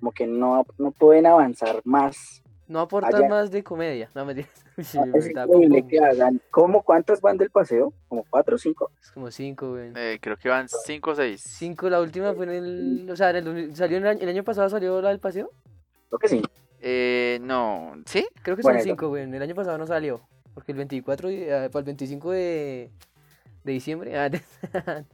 Como 0.00 0.10
que 0.12 0.26
no, 0.26 0.64
no 0.78 0.90
pueden 0.90 1.26
avanzar 1.26 1.80
más 1.84 2.42
No 2.66 2.80
aportan 2.80 3.14
Allá- 3.14 3.28
más 3.28 3.50
de 3.52 3.62
comedia. 3.62 4.10
No, 4.14 4.24
me 4.24 4.34
Es 4.76 4.94
increíble 4.94 5.86
que 5.88 5.98
hagan. 6.00 6.40
¿Cómo? 6.50 6.82
¿Cuántas 6.82 7.20
van 7.20 7.38
del 7.38 7.50
paseo? 7.50 7.94
¿Como 8.08 8.24
cuatro 8.28 8.56
o 8.56 8.58
cinco? 8.58 8.90
Es 9.00 9.10
como 9.10 9.30
cinco, 9.30 9.70
güey. 9.70 9.92
Eh, 9.96 10.18
creo 10.20 10.36
que 10.36 10.48
van 10.48 10.68
5 10.68 11.10
o 11.10 11.14
6. 11.14 11.40
Cinco, 11.42 11.88
la 11.88 12.00
última 12.00 12.34
fue 12.34 12.44
en 12.44 12.50
el. 12.52 13.10
O 13.10 13.16
sea, 13.16 13.30
en 13.30 13.36
el, 13.36 13.44
2000 13.44 13.76
salió 13.76 13.96
en 13.96 14.02
el 14.04 14.08
año, 14.10 14.20
el 14.20 14.28
año 14.28 14.44
pasado 14.44 14.68
salió 14.68 15.00
la 15.00 15.08
del 15.08 15.18
paseo. 15.20 15.50
Creo 16.08 16.18
que 16.18 16.28
sí. 16.28 16.42
Eh, 16.80 17.38
no, 17.40 17.94
¿sí? 18.04 18.26
Creo 18.42 18.56
que 18.56 18.62
Bueno, 18.62 18.78
son 18.80 18.84
cinco, 18.88 19.08
güey. 19.08 19.22
El 19.24 19.42
año 19.42 19.54
pasado 19.54 19.78
no 19.78 19.86
salió. 19.86 20.20
Porque 20.54 20.72
el 20.72 20.78
24, 20.78 21.30
y- 21.30 21.42
eh, 21.42 21.68
para 21.72 21.80
el 21.80 21.84
25 21.86 22.30
de, 22.32 22.90
de 23.64 23.72
diciembre. 23.72 24.18
ah, 24.18 24.28
de- 24.28 24.42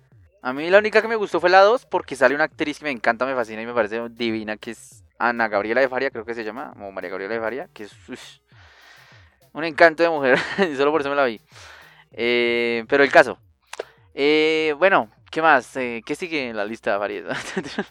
A 0.45 0.53
mí 0.53 0.69
la 0.71 0.79
única 0.79 1.01
que 1.01 1.07
me 1.09 1.15
gustó 1.15 1.39
fue 1.41 1.51
la 1.51 1.61
2 1.61 1.87
porque 1.87 2.17
sale 2.17 2.35
una 2.35 2.45
actriz 2.45 2.81
que 2.81 2.85
me 2.87 2.91
encanta, 2.91 3.25
me 3.27 3.35
fascina 3.35 3.63
y 3.63 3.67
me 3.67 3.73
parece 3.75 4.01
divina, 4.11 4.57
que 4.57 4.73
es 4.73 5.05
Ana 5.19 5.47
Gabriela 5.47 5.81
de 5.81 5.89
Faria, 5.89 6.11
creo 6.11 6.25
que 6.25 6.35
se 6.35 6.43
llama, 6.43 6.75
o 6.81 6.91
María 6.91 7.11
Gabriela 7.11 7.35
de 7.35 7.41
Faria, 7.41 7.69
que 7.73 7.85
es 7.85 7.93
un 9.53 9.65
encanto 9.65 10.03
de 10.03 10.11
mujer, 10.11 10.39
solo 10.77 10.91
por 10.93 11.01
eso 11.01 11.11
me 11.11 11.17
la 11.17 11.25
vi. 11.25 11.41
Eh, 12.13 12.85
pero 12.89 13.05
el 13.05 13.11
caso. 13.13 13.39
Eh, 14.15 14.75
bueno, 14.79 15.11
¿qué 15.31 15.43
más? 15.43 15.77
Eh, 15.77 16.03
¿Qué 16.07 16.15
sigue 16.15 16.51
en 16.51 16.57
la 16.57 16.65
lista, 16.65 16.99
Faria? 16.99 17.25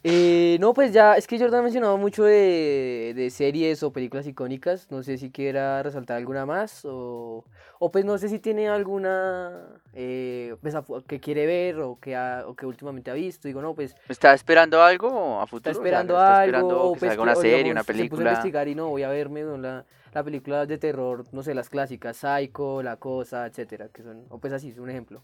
Eh, 0.04 0.58
no, 0.60 0.74
pues 0.74 0.94
ya, 0.94 1.14
es 1.16 1.28
que 1.28 1.38
Jordan 1.38 1.60
ha 1.60 1.64
mencionado 1.64 1.96
mucho 1.98 2.24
de, 2.24 3.14
de 3.16 3.30
series 3.30 3.84
o 3.84 3.94
películas 3.94 4.26
icónicas. 4.26 4.90
No 4.90 5.04
sé 5.04 5.18
si 5.20 5.30
quiera 5.32 5.84
resaltar 5.84 6.18
alguna 6.18 6.46
más 6.48 6.86
o, 6.86 7.46
o 7.78 7.92
pues 7.92 8.04
no 8.04 8.18
sé 8.18 8.28
si 8.28 8.40
tiene 8.40 8.68
alguna 8.68 9.80
eh, 9.94 10.56
pues, 10.62 10.74
a 10.74 10.84
que 11.08 11.20
quiere 11.20 11.46
ver 11.46 11.80
o 11.82 12.00
que, 12.00 12.16
ha- 12.16 12.46
o 12.48 12.56
que 12.56 12.66
últimamente 12.66 13.12
ha 13.12 13.14
visto. 13.14 13.48
Digo, 13.48 13.62
no, 13.62 13.76
pues 13.76 13.96
¿Está 14.08 14.34
esperando 14.34 14.84
algo 14.84 15.40
a 15.42 15.48
futuro? 15.48 15.58
está 15.58 15.72
O 15.72 15.74
sea, 15.74 15.82
esperando 15.84 16.14
¿está 16.16 16.34
algo 16.34 16.34
esperando 16.34 16.84
o 16.86 16.92
que 16.92 17.00
pues 17.00 17.10
salga 17.10 17.24
una 17.24 17.36
serie, 17.36 17.64
digamos, 17.64 17.72
una 17.72 17.84
se 17.92 18.06
puso 18.06 18.22
a 18.22 18.24
película? 18.24 18.24
investigar 18.26 18.68
y 18.68 18.76
no, 18.76 18.90
voy 18.90 19.04
a 19.04 19.10
verme 19.10 19.44
¿no? 19.44 19.58
la, 19.58 19.86
la 20.14 20.24
película 20.24 20.66
de 20.66 20.78
terror, 20.78 21.26
no 21.32 21.44
sé, 21.44 21.54
las 21.54 21.70
clásicas, 21.70 22.18
Psycho, 22.18 22.84
La 22.84 22.98
Cosa, 22.98 23.46
etcétera, 23.46 23.90
que 23.90 24.04
son, 24.04 24.26
o 24.30 24.40
pues 24.40 24.54
así, 24.54 24.70
es 24.70 24.78
un 24.78 24.90
ejemplo. 24.90 25.24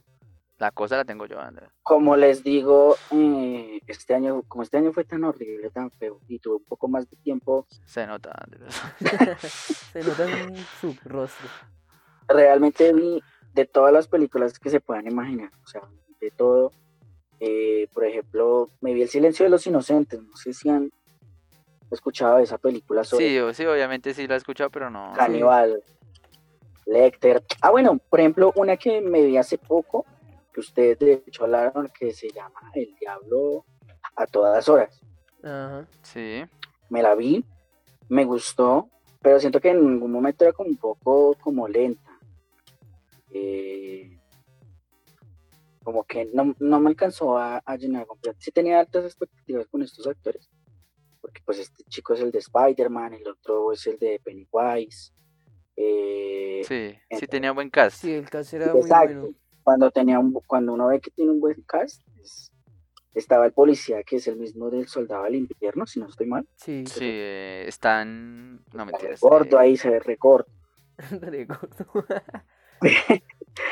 La 0.59 0.71
cosa 0.71 0.97
la 0.97 1.05
tengo 1.05 1.27
yo, 1.27 1.39
Andrés. 1.39 1.69
Como 1.83 2.15
les 2.15 2.43
digo, 2.43 2.95
eh, 3.11 3.79
este 3.85 4.15
año, 4.15 4.41
como 4.47 4.63
este 4.63 4.77
año 4.77 4.91
fue 4.91 5.03
tan 5.03 5.23
horrible, 5.23 5.69
tan 5.69 5.91
feo, 5.91 6.19
y 6.27 6.39
tuve 6.39 6.55
un 6.55 6.63
poco 6.63 6.87
más 6.87 7.07
de 7.09 7.15
tiempo, 7.17 7.67
Se 7.85 8.07
nota, 8.07 8.31
Andrés. 8.35 8.81
Se 9.91 10.03
nota 10.03 10.41
en 10.41 10.55
su 10.81 10.95
rostro. 11.05 11.47
realmente 12.27 12.91
vi 12.91 13.21
de 13.53 13.65
todas 13.65 13.93
las 13.93 14.07
películas 14.07 14.57
que 14.57 14.71
se 14.71 14.79
puedan 14.79 15.07
imaginar, 15.07 15.51
o 15.63 15.67
sea, 15.67 15.81
de 16.19 16.31
todo. 16.31 16.71
Eh, 17.39 17.87
por 17.93 18.05
ejemplo, 18.05 18.67
me 18.81 18.95
vi 18.95 19.03
El 19.03 19.09
silencio 19.09 19.45
de 19.45 19.51
los 19.51 19.67
inocentes, 19.67 20.19
no 20.23 20.35
sé 20.35 20.53
si 20.53 20.69
han 20.69 20.91
escuchado 21.91 22.39
esa 22.39 22.57
película 22.57 23.03
sobre 23.03 23.27
Sí, 23.27 23.53
sí, 23.53 23.65
obviamente 23.65 24.13
sí 24.13 24.27
la 24.27 24.35
he 24.35 24.37
escuchado, 24.37 24.69
pero 24.69 24.89
no. 24.89 25.13
Caníbal, 25.15 25.83
Lecter. 26.85 27.43
Ah, 27.61 27.71
bueno, 27.71 27.99
por 28.09 28.19
ejemplo, 28.19 28.53
una 28.55 28.77
que 28.77 29.01
me 29.01 29.23
vi 29.23 29.37
hace 29.37 29.57
poco, 29.57 30.05
que 30.53 30.59
ustedes 30.61 30.99
de 30.99 31.23
hecho 31.27 31.43
hablaron, 31.43 31.89
que 31.97 32.13
se 32.13 32.29
llama 32.29 32.71
El 32.73 32.95
Diablo 32.99 33.65
a 34.15 34.25
todas 34.25 34.67
horas. 34.69 35.01
Ajá. 35.43 35.85
Sí. 36.01 36.43
Me 36.89 37.01
la 37.01 37.15
vi, 37.15 37.43
me 38.09 38.25
gustó, 38.25 38.89
pero 39.21 39.39
siento 39.39 39.59
que 39.59 39.69
en 39.69 39.85
ningún 39.85 40.11
momento 40.11 40.45
era 40.45 40.53
como 40.53 40.69
un 40.69 40.77
poco 40.77 41.35
como 41.39 41.67
lenta. 41.67 42.17
Eh, 43.31 44.17
como 45.83 46.03
que 46.03 46.25
no, 46.33 46.53
no 46.59 46.79
me 46.79 46.89
alcanzó 46.89 47.37
a, 47.37 47.57
a 47.65 47.75
llenar 47.77 48.05
completo. 48.05 48.37
Sí 48.41 48.51
tenía 48.51 48.79
altas 48.79 49.05
expectativas 49.05 49.67
con 49.67 49.81
estos 49.81 50.05
actores, 50.07 50.49
porque 51.37 51.43
pues 51.45 51.59
este 51.59 51.83
chico 51.85 52.13
es 52.13 52.21
el 52.21 52.31
de 52.31 52.39
Spider-Man, 52.39 53.13
el 53.13 53.27
otro 53.27 53.71
es 53.71 53.85
el 53.87 53.97
de 53.99 54.19
Pennywise. 54.23 55.13
eh, 55.75 56.61
Sí, 56.67 56.95
sí 57.19 57.27
tenía 57.27 57.51
buen 57.51 57.69
cast. 57.69 58.01
Sí, 58.01 58.13
el 58.13 58.29
caso 58.29 58.55
era 58.55 58.71
muy 58.73 58.81
Exacto. 58.81 59.19
bueno. 59.21 59.35
Cuando 59.63 59.91
tenía 59.91 60.17
un, 60.19 60.33
cuando 60.47 60.73
uno 60.73 60.87
ve 60.87 60.99
que 61.01 61.11
tiene 61.11 61.31
un 61.31 61.39
buen 61.39 61.61
cast, 61.63 62.01
es- 62.21 62.51
estaba 63.13 63.45
el 63.45 63.51
policía 63.53 64.03
que 64.03 64.15
es 64.17 64.27
el 64.27 64.37
mismo 64.37 64.69
del 64.69 64.87
soldado 64.87 65.23
del 65.25 65.35
invierno, 65.35 65.85
si 65.85 65.99
no 65.99 66.07
estoy 66.07 66.27
mal. 66.27 66.47
Sí, 66.55 66.85
Sí, 66.87 66.99
eh, 67.03 67.65
están. 67.67 68.63
No 68.73 68.85
mentiras. 68.85 69.19
Gordo 69.19 69.57
eh, 69.59 69.63
ahí 69.63 69.77
se 69.77 69.89
ve 69.89 69.99
recorto. 69.99 70.51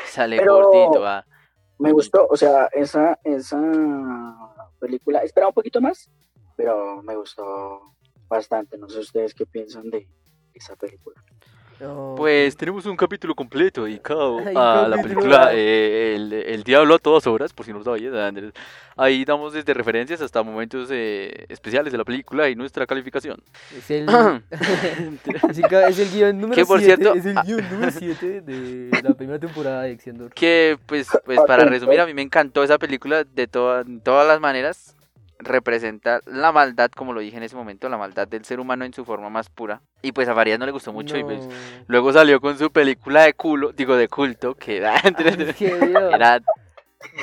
Sale 0.06 0.36
Pero- 0.38 0.68
gordito, 0.70 1.06
ah. 1.06 1.24
Me 1.78 1.92
gustó, 1.92 2.26
o 2.30 2.36
sea, 2.38 2.66
esa, 2.72 3.18
esa 3.22 3.60
película, 4.80 5.18
esperaba 5.20 5.50
un 5.50 5.54
poquito 5.54 5.78
más, 5.80 6.10
pero 6.56 7.02
me 7.02 7.14
gustó 7.16 7.94
bastante. 8.28 8.78
No 8.78 8.88
sé 8.88 9.00
ustedes 9.00 9.34
qué 9.34 9.46
piensan 9.46 9.90
de 9.90 10.08
esa 10.54 10.74
película. 10.76 11.22
No, 11.78 12.14
Pues 12.16 12.56
tenemos 12.56 12.86
un 12.86 12.96
capítulo 12.96 13.34
completo 13.34 13.84
dedicado 13.84 14.38
Ay, 14.38 14.54
a 14.56 14.88
la 14.88 14.96
película 15.02 15.50
eh, 15.52 16.14
el, 16.16 16.32
el 16.32 16.62
Diablo 16.62 16.94
a 16.94 16.98
todas 16.98 17.26
horas, 17.26 17.52
por 17.52 17.66
si 17.66 17.72
no 17.72 17.78
lo 17.78 17.84
sabías, 17.84 18.14
Andrés. 18.14 18.52
Ahí 18.96 19.26
damos 19.26 19.52
desde 19.52 19.74
referencias 19.74 20.22
hasta 20.22 20.42
momentos 20.42 20.88
eh, 20.90 21.44
especiales 21.50 21.92
de 21.92 21.98
la 21.98 22.04
película 22.04 22.48
y 22.48 22.56
nuestra 22.56 22.86
calificación. 22.86 23.42
Es 23.76 23.90
el, 23.90 24.08
es 25.50 25.98
el, 25.98 26.10
guion 26.10 26.40
número 26.40 26.54
Que, 26.54 26.64
por 26.64 26.80
7. 26.80 26.96
cierto, 26.96 27.18
es 27.18 27.26
el 27.26 27.36
ah- 27.36 27.42
guion 27.44 27.70
número 27.70 27.92
7 27.92 28.40
de 28.40 29.02
la 29.02 29.12
primera 29.12 29.38
temporada 29.38 29.82
de 29.82 29.90
Exendor. 29.90 30.32
Que, 30.32 30.78
pues, 30.86 31.08
pues 31.26 31.38
para 31.46 31.66
resumir, 31.66 32.00
a 32.00 32.06
mí 32.06 32.14
me 32.14 32.22
encantó 32.22 32.64
esa 32.64 32.78
película 32.78 33.24
de 33.24 33.46
todas 33.48 33.84
todas 34.02 34.26
las 34.26 34.40
maneras. 34.40 34.95
Representa 35.38 36.20
la 36.26 36.50
maldad, 36.50 36.90
como 36.90 37.12
lo 37.12 37.20
dije 37.20 37.36
en 37.36 37.42
ese 37.42 37.56
momento, 37.56 37.88
la 37.88 37.98
maldad 37.98 38.26
del 38.26 38.44
ser 38.44 38.58
humano 38.58 38.84
en 38.84 38.94
su 38.94 39.04
forma 39.04 39.28
más 39.28 39.50
pura. 39.50 39.82
Y 40.02 40.12
pues 40.12 40.28
a 40.28 40.34
Farías 40.34 40.58
no 40.58 40.64
le 40.66 40.72
gustó 40.72 40.92
mucho 40.92 41.16
y 41.18 41.24
pues 41.24 41.46
luego 41.88 42.12
salió 42.12 42.40
con 42.40 42.56
su 42.58 42.70
película 42.70 43.22
de 43.24 43.34
culo, 43.34 43.72
digo 43.72 43.96
de 43.96 44.08
culto, 44.08 44.54
que 44.54 44.78
era, 44.78 44.94
Ay, 45.04 45.14
qué 45.58 45.74
Dios. 45.76 46.14
era 46.14 46.40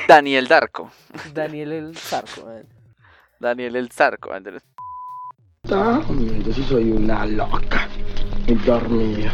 Daniel 0.08 0.47
Darko. 0.47 0.91
Daniel 1.34 1.71
el 1.73 1.97
Zarco. 1.97 2.45
man. 2.45 2.63
Daniel 3.39 3.76
el 3.76 3.91
Zarco, 3.91 4.32
Andrés. 4.32 4.63
Yo 5.65 6.54
sí 6.54 6.63
soy 6.63 6.91
una 6.91 7.26
loca. 7.26 7.88
Y 8.47 8.54
dormía. 8.56 9.34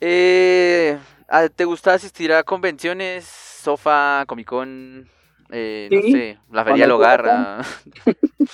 Eh, 0.00 0.98
¿a- 1.28 1.48
¿Te 1.48 1.64
gusta 1.64 1.94
asistir 1.94 2.32
a 2.32 2.42
convenciones? 2.42 3.24
Sofa, 3.24 4.24
Comic 4.26 4.46
Con, 4.48 5.08
eh, 5.50 5.88
no 5.92 6.02
sé, 6.02 6.38
la 6.50 6.64
Feria 6.64 6.86
del 6.86 6.96
cuando 6.96 6.96
Hogar. 6.96 7.20
pueda. 7.22 7.60
ah, 7.60 7.64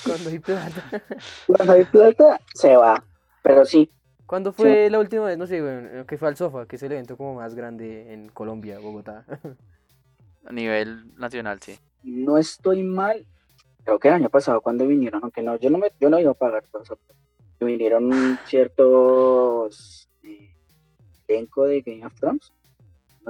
Cuando 0.05 0.31
hay 0.31 0.39
plata. 0.39 1.03
Cuando 1.47 1.73
hay 1.73 1.85
plata, 1.85 2.41
se 2.55 2.77
va. 2.77 3.05
Pero 3.43 3.65
sí, 3.65 3.91
¿Cuándo 4.27 4.53
fue 4.53 4.89
la 4.91 4.99
última 4.99 5.27
vez? 5.27 5.37
No 5.37 5.47
sé, 5.47 5.61
bueno, 5.61 6.07
que 6.07 6.17
fue 6.17 6.29
al 6.29 6.37
Sofa, 6.37 6.67
que 6.67 6.77
es 6.77 6.83
el 6.83 6.93
evento 6.93 7.17
como 7.17 7.35
más 7.35 7.55
grande 7.55 8.13
en 8.13 8.29
Colombia, 8.31 8.79
Bogotá. 8.79 9.25
A 10.47 10.53
nivel 10.53 11.15
nacional, 11.17 11.61
sí. 11.61 11.79
no 12.03 12.39
estoy 12.39 12.83
mal. 12.83 13.27
Creo 13.85 13.99
que 13.99 14.09
el 14.09 14.15
año 14.15 14.31
pasado 14.31 14.61
cuando 14.63 14.87
vinieron, 14.87 15.23
aunque 15.23 15.43
no, 15.43 15.57
yo 15.57 15.69
no 15.71 15.79
me, 15.79 15.93
yo 16.01 16.09
no 16.11 16.19
iba 16.19 16.31
a 16.31 16.35
pagar 16.35 16.65
todo 16.71 16.83
eso. 16.83 16.99
que 17.59 17.65
Vinieron 17.67 18.11
ciertos 18.47 20.09
eh, 20.23 20.55
elenco 21.29 21.65
de 21.65 21.83
Game 21.83 22.05
of 22.07 22.15
Thrones. 22.15 22.53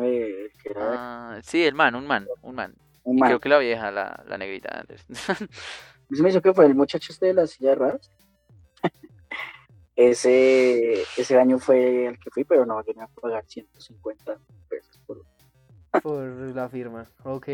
eh, 0.01 0.49
que 0.63 0.71
era 0.71 1.35
Ah, 1.37 1.41
sí, 1.43 1.65
el 1.65 1.75
man, 1.75 1.95
un 1.97 2.07
man, 2.07 2.27
un 2.43 2.55
man. 2.55 2.75
Un 3.05 3.19
Y 3.19 3.21
man. 3.21 3.29
creo 3.29 3.41
que 3.41 3.49
la 3.49 3.59
vieja, 3.59 3.91
la, 3.91 4.25
la 4.27 4.39
negrita 4.39 4.81
antes. 4.81 5.05
Se 6.11 6.23
me 6.23 6.31
hizo 6.31 6.43
que 6.43 6.53
fue 6.53 6.67
el 6.67 6.75
muchacho 6.75 7.13
este 7.13 7.27
de 7.27 7.35
las 7.35 7.51
sillas 7.51 7.79
raras. 7.79 8.11
ese, 9.97 11.03
ese 11.17 11.39
año 11.39 11.59
fue 11.59 12.07
el 12.07 12.19
que 12.19 12.31
fui, 12.31 12.45
pero 12.45 12.67
no, 12.67 12.81
yo 12.85 12.93
no 12.95 13.03
iba 13.03 13.05
a 13.05 13.21
pagar 13.21 13.45
150 13.47 14.39
pesos 14.69 15.01
por 15.07 15.23
por 16.03 16.25
la 16.25 16.69
firma. 16.69 17.07
Ok. 17.23 17.49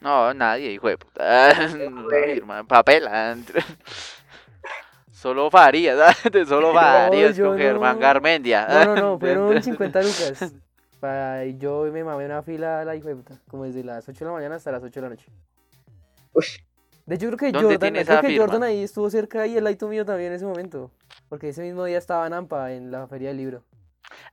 No, 0.00 0.32
nadie, 0.34 0.72
hijo 0.72 0.88
de 0.88 0.98
puta. 0.98 1.68
No 1.90 2.08
firma, 2.08 2.64
papel. 2.64 3.08
Solo 5.10 5.50
Farías, 5.50 6.16
solo 6.48 6.72
Farías 6.72 7.38
con 7.38 7.56
Germán 7.56 7.96
no. 7.96 8.00
Garmendia. 8.00 8.66
No, 8.68 8.84
no, 8.84 8.96
no, 8.96 9.18
fueron 9.18 9.62
50 9.62 10.02
lucas. 10.02 10.54
Pa- 11.02 11.44
y 11.44 11.58
yo 11.58 11.82
me 11.92 12.04
mamé 12.04 12.26
una 12.26 12.44
fila 12.44 12.80
a 12.80 12.84
la 12.84 12.94
hijo 12.94 13.08
de 13.08 13.16
puta, 13.16 13.34
como 13.48 13.64
desde 13.64 13.82
las 13.82 14.08
8 14.08 14.20
de 14.20 14.24
la 14.26 14.32
mañana 14.36 14.54
hasta 14.54 14.70
las 14.70 14.84
8 14.84 15.00
de 15.00 15.02
la 15.02 15.08
noche. 15.08 15.26
Uy, 16.32 16.44
De 17.06 17.16
hecho, 17.16 17.26
creo 17.26 17.36
que 17.36 17.50
¿Dónde 17.50 17.74
Jordan, 17.74 18.04
creo 18.04 18.20
que? 18.20 18.38
Jordan 18.38 18.62
ahí 18.62 18.84
estuvo 18.84 19.10
cerca 19.10 19.44
y 19.48 19.56
el 19.56 19.64
Laito 19.64 19.88
mío 19.88 20.04
también 20.04 20.28
en 20.30 20.36
ese 20.36 20.46
momento. 20.46 20.92
Porque 21.28 21.48
ese 21.48 21.60
mismo 21.62 21.84
día 21.84 21.98
estaba 21.98 22.24
en 22.28 22.34
Ampa, 22.34 22.70
en 22.72 22.92
la 22.92 23.08
feria 23.08 23.30
del 23.30 23.38
libro. 23.38 23.64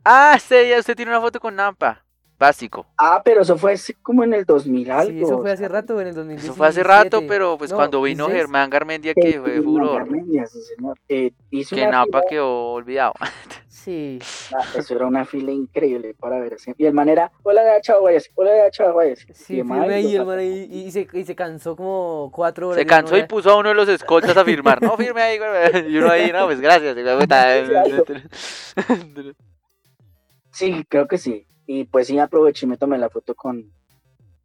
Ah, 0.05 0.38
sí, 0.39 0.69
ya 0.69 0.77
usted 0.77 0.95
tiene 0.95 1.10
una 1.10 1.19
foto 1.19 1.39
con 1.39 1.55
Nampa. 1.55 2.05
Básico. 2.38 2.86
Ah, 2.97 3.19
pero 3.25 3.41
eso 3.41 3.58
fue 3.58 3.73
así 3.73 3.95
como 3.95 4.23
en 4.23 4.34
el 4.36 4.45
2000 4.45 4.91
algo. 4.91 5.12
Sí, 5.12 5.23
eso 5.23 5.39
fue 5.41 5.51
hace 5.51 5.67
rato, 5.67 5.99
en 5.99 6.08
el 6.10 6.13
2017. 6.13 6.45
Eso 6.45 6.55
fue 6.55 6.67
hace 6.67 6.84
rato, 6.84 7.21
pero 7.27 7.58
pues 7.58 7.71
No, 7.71 7.77
cuando 7.77 7.99
vino 8.03 8.27
16. 8.27 8.41
Germán 8.43 8.69
Garmendia 8.69 9.13
que 9.15 9.21
que 9.21 9.39
fue 9.41 9.53
Germán 9.53 9.63
furor. 9.63 9.97
Garmendia, 10.03 10.45
sí, 10.45 10.62
señor. 10.62 10.99
Eh, 11.10 11.32
hizo 11.49 11.75
Que 11.75 11.88
Nampa 11.88 12.21
quedó 12.29 12.73
olvidado. 12.73 13.13
Sí. 13.89 14.19
Ah, 14.56 14.63
Eso 14.75 14.95
era 14.95 15.08
una 15.08 15.25
fila 15.25 15.52
increíble 15.52 16.13
para 16.13 16.39
ver 16.39 16.54
ese. 16.54 16.75
Y 16.78 16.86
el 16.86 16.93
man 16.93 17.10
era, 17.10 17.32
hola, 17.41 17.82
chao, 17.82 18.04
váyase, 18.04 18.30
hola, 18.36 18.69
chao, 18.69 18.93
váyase. 18.93 19.34
Sí, 19.34 19.56
Y 19.56 19.60
el 19.62 19.65
man 19.65 19.89
ahí, 19.89 20.15
el 20.15 20.28
man 20.28 20.38
ahí, 20.38 20.69
y, 20.71 20.91
se, 20.91 21.08
y 21.12 21.25
se 21.25 21.36
cansó 21.36 21.75
como 21.75 22.30
cuatro 22.32 22.67
horas. 22.67 22.80
Se 22.80 22.86
cansó 22.86 23.17
y 23.17 23.23
puso 23.23 23.49
a 23.49 23.58
uno 23.58 23.69
de 23.69 23.75
los 23.75 23.89
escoltas 23.89 24.38
a 24.38 24.45
firmar. 24.45 24.80
No, 24.80 24.95
firme 24.95 25.23
ahí, 25.23 25.39
güey. 25.39 25.49
Y 25.91 25.97
uno 25.97 26.12
ahí, 26.12 26.32
no, 26.32 26.45
pues 26.45 26.62
gracias. 26.62 26.95
Sí, 30.52 30.86
creo 30.88 31.08
que 31.08 31.17
sí. 31.17 31.47
Y 31.65 31.86
pues 31.86 32.06
sí, 32.08 32.19
aproveché 32.19 32.67
y 32.67 32.69
me 32.69 32.78
tomé 32.78 32.99
la 32.99 33.10
foto 33.10 33.34
con, 33.34 33.71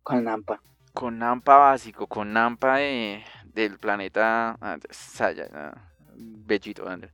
con 0.02 0.24
Nampa. 0.24 0.62
Con 0.94 1.18
Nampa 1.18 1.58
básico, 1.58 2.06
con 2.06 2.32
Nampa 2.32 2.76
de, 2.76 3.22
del 3.44 3.78
planeta 3.78 4.56
ah, 4.60 4.78
Saya, 4.90 5.48
ah, 5.52 5.74
Bellito, 6.14 6.88
Andrés. 6.88 7.12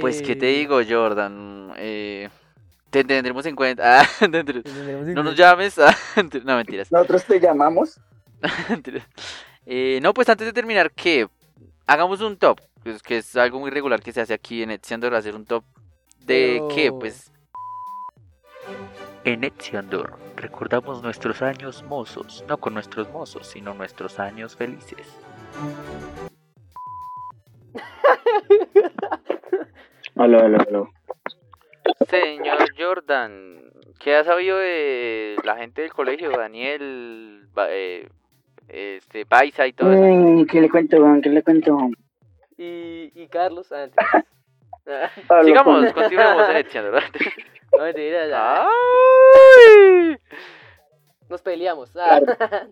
Pues, 0.00 0.20
¿qué 0.20 0.34
te 0.34 0.50
Eh, 0.50 0.58
digo, 0.58 0.80
Jordan? 0.86 1.72
Eh, 1.76 2.28
te 2.90 3.04
tendremos 3.04 3.46
en 3.46 3.54
cuenta. 3.54 4.00
Ah, 4.02 4.08
Andrés, 4.20 4.64
tendremos 4.64 5.08
en 5.08 5.14
no 5.14 5.22
nos 5.22 5.36
llames. 5.36 5.78
Ah, 5.78 5.94
No, 6.44 6.56
mentiras. 6.56 6.90
Nosotros 6.90 7.24
te 7.24 7.40
llamamos. 7.40 8.00
Eh, 9.68 9.98
no, 10.00 10.14
pues 10.14 10.28
antes 10.28 10.46
de 10.46 10.52
terminar, 10.52 10.92
que 10.92 11.26
hagamos 11.88 12.20
un 12.20 12.36
top, 12.36 12.60
pues, 12.84 13.02
que 13.02 13.16
es 13.18 13.34
algo 13.34 13.58
muy 13.58 13.68
regular 13.68 14.00
que 14.00 14.12
se 14.12 14.20
hace 14.20 14.32
aquí 14.32 14.62
en 14.62 14.70
Etziandor, 14.70 15.12
hacer 15.12 15.34
un 15.34 15.44
top 15.44 15.64
de 16.20 16.62
qué, 16.72 16.92
pues. 16.92 17.32
En 19.24 19.42
Etziandor 19.42 20.16
recordamos 20.36 21.02
nuestros 21.02 21.42
años 21.42 21.82
mozos, 21.82 22.44
no 22.46 22.58
con 22.58 22.74
nuestros 22.74 23.10
mozos, 23.10 23.48
sino 23.48 23.74
nuestros 23.74 24.20
años 24.20 24.54
felices. 24.54 25.08
Aló, 30.16 30.38
aló, 30.40 30.58
aló. 30.68 30.88
Señor 32.08 32.58
Jordan, 32.78 33.60
¿qué 34.00 34.16
ha 34.16 34.24
sabido 34.24 34.58
de 34.58 35.36
la 35.44 35.56
gente 35.56 35.82
del 35.82 35.92
colegio? 35.92 36.30
Daniel, 36.30 37.46
eh, 37.68 38.08
este, 38.68 39.24
Baisa 39.24 39.66
y 39.66 39.72
todo 39.72 39.92
eso. 39.92 40.02
Mm, 40.02 40.46
¿Qué 40.46 40.60
le 40.60 40.68
cuento, 40.70 40.98
Juan? 40.98 41.20
¿Qué 41.20 41.28
le 41.28 41.42
cuento? 41.42 41.76
Y, 42.58 43.12
y 43.14 43.28
Carlos 43.28 43.70
antes. 43.72 43.96
Ah, 44.88 45.10
Hablo 45.30 45.48
Sigamos, 45.48 45.84
con- 45.86 46.02
continuemos 46.04 46.48
en 46.48 46.56
Etziandor. 46.58 47.02
no, 47.76 47.82
mentira, 47.82 48.28
ya. 48.28 48.62
¡Ay! 48.62 50.16
Nos 51.28 51.42
peleamos. 51.42 51.90
ah. 51.96 52.20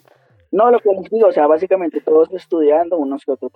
No, 0.54 0.70
lo 0.70 0.78
que 0.78 0.88
les 0.90 1.10
digo, 1.10 1.26
o 1.26 1.32
sea, 1.32 1.48
básicamente 1.48 2.00
todos 2.00 2.32
estudiando, 2.32 2.96
unos 2.96 3.24
que 3.24 3.32
otros. 3.32 3.50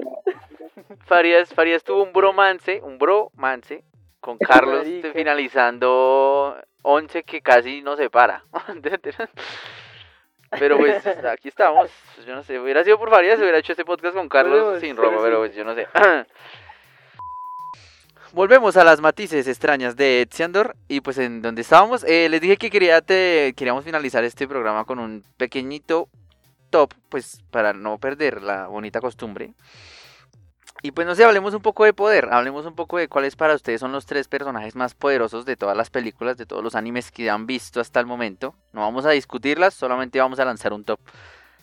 Farías, 1.06 1.54
Farías 1.54 1.84
tuvo 1.84 2.02
un 2.02 2.12
bromance, 2.12 2.80
un 2.82 2.98
bromance 2.98 3.84
con 4.20 4.36
Carlos 4.36 4.84
finalizando 5.12 6.56
11 6.82 7.22
que 7.22 7.40
casi 7.40 7.82
no 7.82 7.96
se 7.96 8.10
para. 8.10 8.42
Pero 10.58 10.76
pues 10.78 11.06
aquí 11.24 11.48
estamos. 11.48 11.88
Yo 12.26 12.34
no 12.34 12.42
sé, 12.42 12.58
hubiera 12.58 12.82
sido 12.82 12.98
por 12.98 13.10
Farías, 13.10 13.38
hubiera 13.38 13.58
hecho 13.58 13.72
este 13.74 13.84
podcast 13.84 14.16
con 14.16 14.28
Carlos 14.28 14.80
sin 14.80 14.96
ropa, 14.96 15.18
pero 15.22 15.38
pues 15.38 15.54
yo 15.54 15.62
no 15.64 15.74
sé. 15.76 15.86
Volvemos 18.32 18.76
a 18.76 18.84
las 18.84 19.00
matices 19.00 19.46
extrañas 19.48 19.96
de 19.96 20.22
Etziandor 20.22 20.76
y 20.88 21.00
pues 21.00 21.16
en 21.18 21.40
donde 21.42 21.62
estábamos, 21.62 22.04
eh, 22.04 22.28
les 22.28 22.40
dije 22.40 22.56
que 22.58 22.70
quería 22.70 23.00
te- 23.00 23.54
queríamos 23.56 23.84
finalizar 23.84 24.22
este 24.24 24.46
programa 24.46 24.84
con 24.84 24.98
un 24.98 25.22
pequeñito 25.38 26.08
top, 26.70 26.94
pues 27.08 27.42
para 27.50 27.72
no 27.72 27.98
perder 27.98 28.42
la 28.42 28.66
bonita 28.66 29.00
costumbre. 29.00 29.54
Y 30.80 30.92
pues 30.92 31.06
no 31.06 31.14
sé, 31.16 31.24
hablemos 31.24 31.54
un 31.54 31.62
poco 31.62 31.84
de 31.84 31.92
poder, 31.92 32.28
hablemos 32.32 32.64
un 32.64 32.74
poco 32.74 32.98
de 32.98 33.08
cuáles 33.08 33.34
para 33.34 33.54
ustedes 33.54 33.80
son 33.80 33.90
los 33.90 34.06
tres 34.06 34.28
personajes 34.28 34.76
más 34.76 34.94
poderosos 34.94 35.44
de 35.44 35.56
todas 35.56 35.76
las 35.76 35.90
películas, 35.90 36.36
de 36.36 36.46
todos 36.46 36.62
los 36.62 36.76
animes 36.76 37.10
que 37.10 37.30
han 37.30 37.46
visto 37.46 37.80
hasta 37.80 37.98
el 37.98 38.06
momento. 38.06 38.54
No 38.72 38.82
vamos 38.82 39.04
a 39.04 39.10
discutirlas, 39.10 39.74
solamente 39.74 40.20
vamos 40.20 40.38
a 40.38 40.44
lanzar 40.44 40.72
un 40.72 40.84
top 40.84 41.00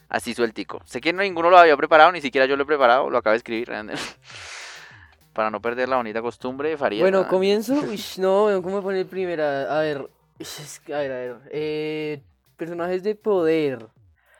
así 0.09 0.33
sueltico. 0.33 0.81
Sé 0.85 0.99
que 0.99 1.13
ninguno 1.13 1.49
lo 1.49 1.57
había 1.57 1.77
preparado, 1.77 2.11
ni 2.11 2.19
siquiera 2.19 2.45
yo 2.45 2.57
lo 2.57 2.63
he 2.63 2.65
preparado, 2.65 3.09
lo 3.09 3.17
acabo 3.17 3.31
de 3.31 3.37
escribir. 3.37 3.71
para 5.33 5.49
no 5.49 5.61
perder 5.61 5.87
la 5.87 5.97
bonita 5.97 6.21
costumbre 6.21 6.69
de 6.69 6.77
Farías. 6.77 7.01
Bueno, 7.01 7.27
comienzo. 7.27 7.73
Uy, 7.89 8.01
no, 8.17 8.61
¿cómo 8.61 8.81
poner 8.81 9.05
primera? 9.05 9.77
A 9.77 9.81
ver, 9.81 9.97
a 9.97 10.97
ver, 10.97 11.11
a 11.11 11.15
ver. 11.15 11.37
Eh, 11.51 12.21
personajes 12.57 13.01
de 13.03 13.15
poder. 13.15 13.87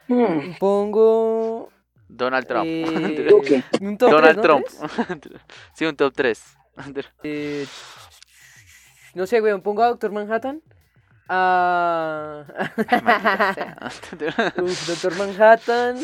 Mm, 0.07 0.57
Pongo. 0.59 1.69
Donald 2.07 2.47
Trump. 2.47 2.65
eh, 2.67 3.63
un 3.81 3.97
top 3.97 4.11
Donald 4.11 4.35
tres, 4.35 4.35
¿no? 4.35 4.41
Trump. 4.43 5.21
¿Tres? 5.21 5.41
sí, 5.73 5.85
un 5.85 5.95
top 5.95 6.13
3. 6.15 6.57
Eh, 7.23 7.65
no 9.15 9.25
sé, 9.25 9.41
weón, 9.41 9.61
pongo 9.61 9.81
a 9.83 9.87
Doctor 9.87 10.11
Manhattan. 10.11 10.61
A. 11.27 12.45
Uf, 14.61 14.87
Doctor 14.87 15.17
Manhattan. 15.17 15.97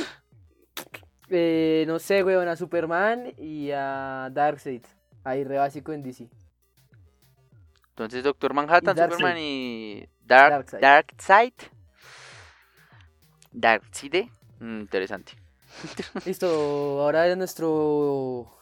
Eh, 1.30 1.86
no 1.88 2.00
sé, 2.00 2.24
weón, 2.24 2.48
a 2.48 2.56
Superman 2.56 3.34
y 3.38 3.70
a 3.72 4.30
Darkseid. 4.32 4.84
Ahí 5.24 5.44
re 5.44 5.58
básico 5.58 5.94
en 5.94 6.02
DC. 6.04 6.28
Entonces, 7.90 8.24
Doctor 8.24 8.54
Manhattan, 8.54 8.98
Y. 8.98 9.02
Superman 9.02 9.38
y 9.38 10.10
Dark, 10.26 10.52
Darkseid. 10.52 10.82
Darkseid. 10.82 11.54
Darkseid. 13.52 14.30
Mm, 14.60 14.82
interesante. 14.82 15.34
Listo, 16.26 16.48
ahora 17.02 17.28
es 17.28 17.38
nuestro 17.38 18.58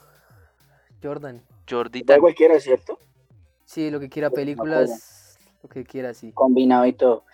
Jordan. 1.02 1.42
Jordita. 1.70 2.14
De 2.14 2.20
cualquiera, 2.20 2.60
¿cierto? 2.60 3.00
Sí, 3.66 3.92
lo 3.92 4.00
que 4.00 4.10
quiera, 4.10 4.30
películas, 4.30 5.38
lo 5.62 5.70
que 5.70 5.84
quiera, 5.84 6.14
sí. 6.14 6.32
Combinado 6.32 6.86
y 6.86 6.94
todo. 6.94 7.26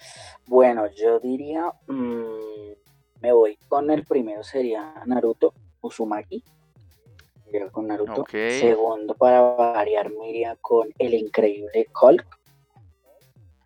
Bueno, 0.48 0.88
yo 0.94 1.20
diría, 1.20 1.72
mm, 1.88 3.22
me 3.22 3.32
voy 3.32 3.58
con 3.68 3.90
el 3.90 4.04
primero, 4.04 4.44
sería 4.44 4.94
Naruto 5.06 5.54
Uzumaki. 5.82 6.44
Iría 7.48 7.70
con 7.70 7.88
Naruto. 7.88 8.22
Ok. 8.22 8.32
Segundo, 8.60 9.14
para 9.16 9.42
variar, 9.42 10.12
me 10.12 10.30
iría 10.30 10.58
con 10.58 10.90
el 10.98 11.14
increíble 11.14 11.88
Hulk. 12.02 12.28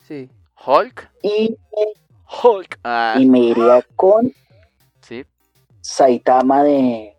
Sí. 0.08 0.30
Hulk. 0.65 1.12
Y, 1.23 1.58
Hulk. 2.30 2.80
Ah, 2.84 3.15
y 3.20 3.26
me 3.26 3.39
iría 3.39 3.84
con 3.96 4.32
sí. 5.02 5.26
Saitama 5.82 6.63
de... 6.63 7.15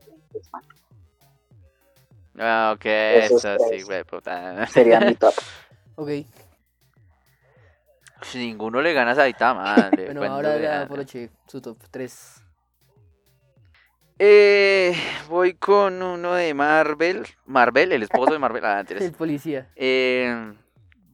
Ah, 2.38 2.72
ok, 2.74 2.84
Esos 2.86 3.44
eso 3.44 3.68
sí, 3.68 3.82
güey, 3.82 4.04
puta. 4.04 4.66
Sería 4.68 5.00
mi 5.00 5.14
top. 5.14 5.34
Ok. 5.96 6.08
Si 8.22 8.38
Ninguno 8.38 8.80
le 8.80 8.94
gana 8.94 9.10
a 9.10 9.14
Saitama. 9.14 9.90
le 9.96 10.06
Bueno, 10.06 10.24
ahora 10.24 10.58
ya 10.58 10.82
aproveché 10.82 11.30
su 11.46 11.60
top 11.60 11.76
3. 11.90 12.42
Eh, 14.18 14.94
voy 15.28 15.54
con 15.54 16.02
uno 16.02 16.34
de 16.34 16.54
Marvel. 16.54 17.26
Marvel, 17.46 17.92
el 17.92 18.02
esposo 18.02 18.32
de 18.32 18.38
Marvel. 18.38 18.64
Ah, 18.64 18.74
El 18.76 18.80
interesante. 18.80 19.18
policía. 19.18 19.68
Eh, 19.76 20.54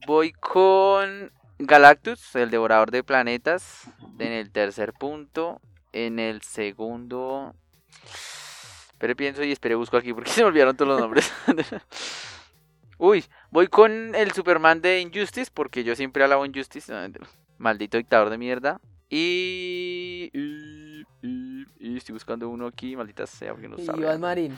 voy 0.05 0.31
con 0.33 1.31
Galactus, 1.59 2.35
el 2.35 2.49
devorador 2.51 2.91
de 2.91 3.03
planetas, 3.03 3.89
en 4.19 4.31
el 4.31 4.51
tercer 4.51 4.93
punto. 4.93 5.59
En 5.93 6.19
el 6.19 6.41
segundo. 6.41 7.55
Espere, 8.91 9.15
pienso 9.15 9.43
y 9.43 9.51
espere, 9.51 9.75
busco 9.75 9.97
aquí 9.97 10.13
porque 10.13 10.29
se 10.31 10.41
me 10.41 10.47
olvidaron 10.47 10.75
todos 10.77 10.89
los 10.89 10.99
nombres. 10.99 11.31
Uy, 12.99 13.23
voy 13.51 13.67
con 13.67 14.15
el 14.15 14.31
Superman 14.31 14.81
de 14.81 15.01
Injustice 15.01 15.51
porque 15.53 15.83
yo 15.83 15.95
siempre 15.95 16.23
alabo 16.23 16.45
Injustice. 16.45 16.91
Maldito 17.57 17.97
dictador 17.97 18.29
de 18.29 18.37
mierda. 18.37 18.79
Y, 19.09 20.29
y, 20.33 21.03
y- 21.21 21.65
y 21.79 21.97
estoy 21.97 22.13
buscando 22.13 22.49
uno 22.49 22.67
aquí, 22.67 22.95
maldita 22.95 23.25
sea, 23.25 23.51
porque 23.53 23.69
no 23.69 23.77
Y 23.77 23.85
sale. 23.85 24.01
Iván 24.01 24.19
Marín. 24.19 24.57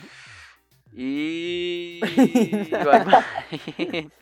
Y. 0.92 2.00
Iván 2.70 3.06
Marín. 3.06 4.12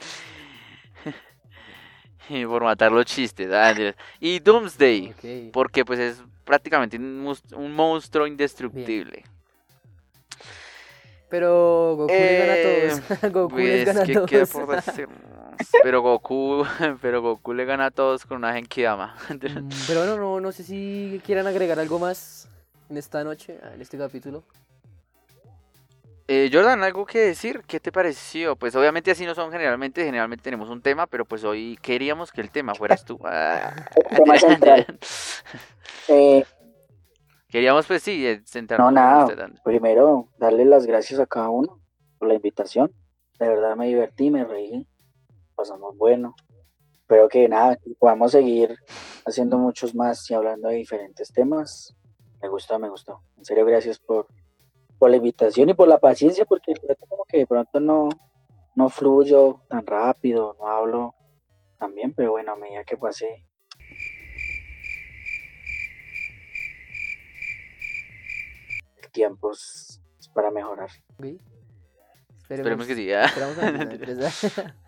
Y 2.42 2.44
por 2.46 2.62
matar 2.64 2.92
los 2.92 3.06
chistes. 3.06 3.48
ah. 3.52 3.74
Y 4.20 4.38
Doomsday. 4.40 5.50
Porque 5.52 5.84
pues 5.84 5.98
es 5.98 6.22
prácticamente 6.44 6.96
un, 6.96 7.72
monstruo 7.74 8.26
indestructible. 8.26 9.24
Pero 11.28 11.94
Goku 11.96 12.12
le 12.12 12.16
Eh, 12.16 12.38
gana 12.38 12.52
a 12.54 13.18
todos. 13.20 13.32
Goku 13.32 13.56
les 13.58 13.84
Pues, 13.84 13.86
gana 13.86 14.00
a 14.02 14.26
¿qué 14.26 14.46
todos. 14.46 14.50
por? 14.50 15.08
Pero 15.82 16.02
Goku, 16.02 16.64
pero 17.02 17.20
Goku 17.20 17.52
le 17.52 17.64
gana 17.64 17.86
a 17.86 17.90
todos 17.90 18.24
con 18.24 18.36
una 18.38 18.52
Genkidama. 18.54 19.16
Mm, 19.28 19.68
Pero 19.88 20.00
bueno, 20.00 20.16
no, 20.16 20.40
no 20.40 20.52
sé 20.52 20.62
si 20.62 21.20
quieran 21.26 21.48
agregar 21.48 21.80
algo 21.80 21.98
más 21.98 22.48
en 22.88 22.96
esta 22.96 23.24
noche, 23.24 23.58
en 23.74 23.80
este 23.82 23.98
capítulo. 23.98 24.44
Eh, 26.30 26.50
Jordan, 26.52 26.82
¿algo 26.82 27.06
que 27.06 27.20
decir? 27.20 27.62
¿Qué 27.66 27.80
te 27.80 27.90
pareció? 27.90 28.54
Pues 28.54 28.76
obviamente 28.76 29.10
así 29.10 29.24
no 29.24 29.34
son 29.34 29.50
generalmente, 29.50 30.04
generalmente 30.04 30.42
tenemos 30.44 30.68
un 30.68 30.82
tema, 30.82 31.06
pero 31.06 31.24
pues 31.24 31.42
hoy 31.42 31.78
queríamos 31.80 32.30
que 32.32 32.42
el 32.42 32.50
tema 32.50 32.74
fueras 32.74 33.02
tú. 33.04 33.18
Ah. 33.24 33.74
Tema 34.14 34.38
central. 34.38 34.98
Eh, 36.10 36.42
Queríamos 37.48 37.86
pues 37.86 38.02
sí, 38.02 38.26
eh, 38.26 38.42
centrarnos 38.46 38.92
No, 38.92 39.00
nada. 39.00 39.50
primero, 39.64 40.28
darle 40.38 40.64
las 40.64 40.86
gracias 40.86 41.20
a 41.20 41.26
cada 41.26 41.50
uno 41.50 41.80
por 42.18 42.28
la 42.28 42.34
invitación. 42.34 42.92
De 43.38 43.46
verdad 43.48 43.76
me 43.76 43.86
divertí, 43.88 44.30
me 44.30 44.44
reí. 44.44 44.86
pasamos 45.54 45.96
bueno. 45.98 46.34
Espero 47.00 47.28
que 47.28 47.46
nada, 47.48 47.78
podamos 47.98 48.32
seguir 48.32 48.74
haciendo 49.26 49.58
muchos 49.58 49.94
más 49.94 50.30
y 50.30 50.34
hablando 50.34 50.68
de 50.68 50.76
diferentes 50.76 51.30
temas. 51.32 51.94
Me 52.42 52.48
gustó, 52.48 52.78
me 52.78 52.88
gustó. 52.88 53.22
En 53.36 53.44
serio, 53.44 53.64
gracias 53.66 53.98
por, 53.98 54.26
por 54.98 55.10
la 55.10 55.16
invitación 55.16 55.68
y 55.68 55.74
por 55.74 55.88
la 55.88 55.98
paciencia, 55.98 56.44
porque 56.44 56.72
de 56.74 56.80
pronto 56.80 57.06
como 57.06 57.24
que 57.26 57.38
de 57.38 57.46
pronto 57.46 57.80
no, 57.80 58.08
no 58.74 58.88
fluyo 58.88 59.62
tan 59.68 59.86
rápido, 59.86 60.56
no 60.58 60.66
hablo 60.66 61.14
tan 61.78 61.94
bien, 61.94 62.12
pero 62.14 62.32
bueno, 62.32 62.52
a 62.52 62.56
medida 62.56 62.84
que 62.84 62.96
pase 62.96 63.44
el 69.02 69.10
tiempo 69.12 69.52
es, 69.52 70.00
es 70.18 70.28
para 70.28 70.50
mejorar. 70.50 70.90
Esperemos 72.48 72.86
que 72.86 72.94
sí. 72.94 73.06
ya. 73.06 73.24
Esperamos 73.24 73.58
a- 73.62 73.70
Mentira. 73.72 74.30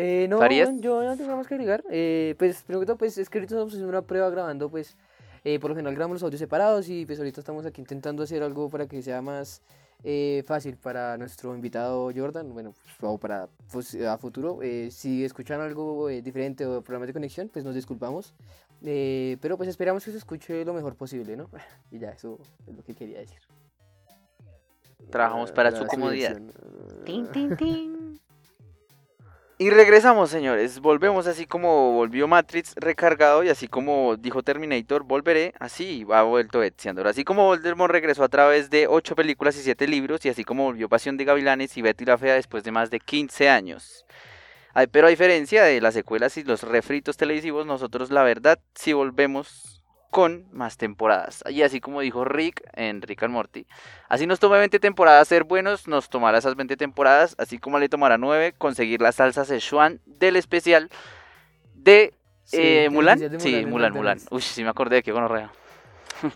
Eh, 0.00 0.28
no, 0.28 0.38
¿Farías? 0.38 0.70
yo 0.78 1.02
no 1.02 1.16
tengo 1.16 1.36
más 1.36 1.48
que 1.48 1.54
agregar. 1.54 1.82
Eh, 1.90 2.36
pues, 2.38 2.62
primero 2.62 2.78
que 2.78 2.86
todo, 2.86 2.96
pues, 2.98 3.18
es 3.18 3.28
que 3.28 3.38
ahorita 3.38 3.54
estamos 3.56 3.72
haciendo 3.72 3.88
una 3.88 4.02
prueba 4.02 4.30
grabando, 4.30 4.70
pues, 4.70 4.96
eh, 5.44 5.58
por 5.58 5.70
lo 5.70 5.76
general 5.76 5.94
grabamos 5.94 6.16
los 6.16 6.22
audios 6.24 6.40
separados 6.40 6.88
y 6.88 7.06
pues 7.06 7.18
ahorita 7.18 7.40
estamos 7.40 7.66
aquí 7.66 7.80
intentando 7.80 8.22
hacer 8.22 8.42
algo 8.42 8.68
para 8.68 8.86
que 8.86 9.02
sea 9.02 9.22
más 9.22 9.62
eh, 10.04 10.44
fácil 10.46 10.76
para 10.76 11.16
nuestro 11.18 11.54
invitado 11.54 12.10
Jordan, 12.14 12.52
bueno, 12.52 12.72
pues, 12.72 12.96
o 13.00 13.18
para 13.18 13.48
pues, 13.72 13.94
a 13.96 14.16
futuro. 14.18 14.60
Eh, 14.62 14.90
si 14.90 15.24
escuchan 15.24 15.60
algo 15.60 16.08
eh, 16.08 16.22
diferente 16.22 16.64
o 16.66 16.82
problemas 16.82 17.08
de 17.08 17.12
conexión, 17.12 17.48
pues 17.48 17.64
nos 17.64 17.74
disculpamos. 17.74 18.34
Eh, 18.84 19.38
pero 19.40 19.56
pues 19.56 19.68
esperamos 19.68 20.04
que 20.04 20.12
se 20.12 20.18
escuche 20.18 20.64
lo 20.64 20.72
mejor 20.72 20.94
posible, 20.94 21.36
¿no? 21.36 21.48
Y 21.90 21.98
ya, 21.98 22.10
eso 22.10 22.38
es 22.66 22.76
lo 22.76 22.82
que 22.84 22.94
quería 22.94 23.18
decir. 23.18 23.40
Trabajamos 25.10 25.50
para 25.52 25.70
La 25.70 25.78
su 25.78 25.86
comodidad. 25.86 26.36
silencio. 26.36 26.60
Tin, 27.04 27.26
tin, 27.32 27.56
tin. 27.56 27.97
Y 29.60 29.70
regresamos, 29.70 30.30
señores. 30.30 30.78
Volvemos 30.78 31.26
así 31.26 31.44
como 31.44 31.92
volvió 31.92 32.28
Matrix 32.28 32.74
recargado 32.76 33.42
y 33.42 33.48
así 33.48 33.66
como 33.66 34.16
dijo 34.16 34.44
Terminator, 34.44 35.02
volveré. 35.02 35.52
Así 35.58 36.06
ha 36.12 36.22
vuelto 36.22 36.62
Etziandor. 36.62 37.08
Así 37.08 37.24
como 37.24 37.46
Voldemort 37.46 37.90
regresó 37.90 38.22
a 38.22 38.28
través 38.28 38.70
de 38.70 38.86
8 38.86 39.16
películas 39.16 39.56
y 39.56 39.62
7 39.62 39.88
libros 39.88 40.24
y 40.24 40.28
así 40.28 40.44
como 40.44 40.62
volvió 40.62 40.88
Pasión 40.88 41.16
de 41.16 41.24
Gavilanes 41.24 41.76
y 41.76 41.82
Betty 41.82 42.04
la 42.04 42.16
Fea 42.16 42.34
después 42.34 42.62
de 42.62 42.70
más 42.70 42.90
de 42.90 43.00
15 43.00 43.48
años. 43.48 44.04
Pero 44.92 45.08
a 45.08 45.10
diferencia 45.10 45.64
de 45.64 45.80
las 45.80 45.94
secuelas 45.94 46.36
y 46.36 46.44
los 46.44 46.62
refritos 46.62 47.16
televisivos, 47.16 47.66
nosotros 47.66 48.12
la 48.12 48.22
verdad 48.22 48.60
sí 48.76 48.92
volvemos 48.92 49.77
con 50.10 50.46
más 50.52 50.76
temporadas. 50.76 51.44
Y 51.48 51.62
así 51.62 51.80
como 51.80 52.00
dijo 52.00 52.24
Rick 52.24 52.62
en 52.74 53.02
Rick 53.02 53.22
and 53.24 53.32
Morty, 53.32 53.66
Así 54.08 54.26
nos 54.26 54.40
toma 54.40 54.56
20 54.58 54.78
temporadas 54.80 55.28
ser 55.28 55.44
buenos, 55.44 55.86
nos 55.86 56.08
tomará 56.08 56.38
esas 56.38 56.56
20 56.56 56.76
temporadas, 56.76 57.34
así 57.38 57.58
como 57.58 57.78
le 57.78 57.88
tomará 57.88 58.16
9 58.18 58.54
conseguir 58.56 59.02
la 59.02 59.12
salsa 59.12 59.44
Szechuan 59.44 60.00
del 60.06 60.36
especial 60.36 60.88
de 61.74 62.14
Sí, 62.44 62.56
eh, 62.60 62.88
Mulan. 62.90 63.18
Sí, 63.38 63.66
Mulan, 63.66 63.92
Mulan. 63.92 64.18
Uy, 64.30 64.40
sí 64.40 64.62
me 64.64 64.70
acordé 64.70 64.96
de 64.96 65.02
que 65.02 65.12
gonorrea. 65.12 65.52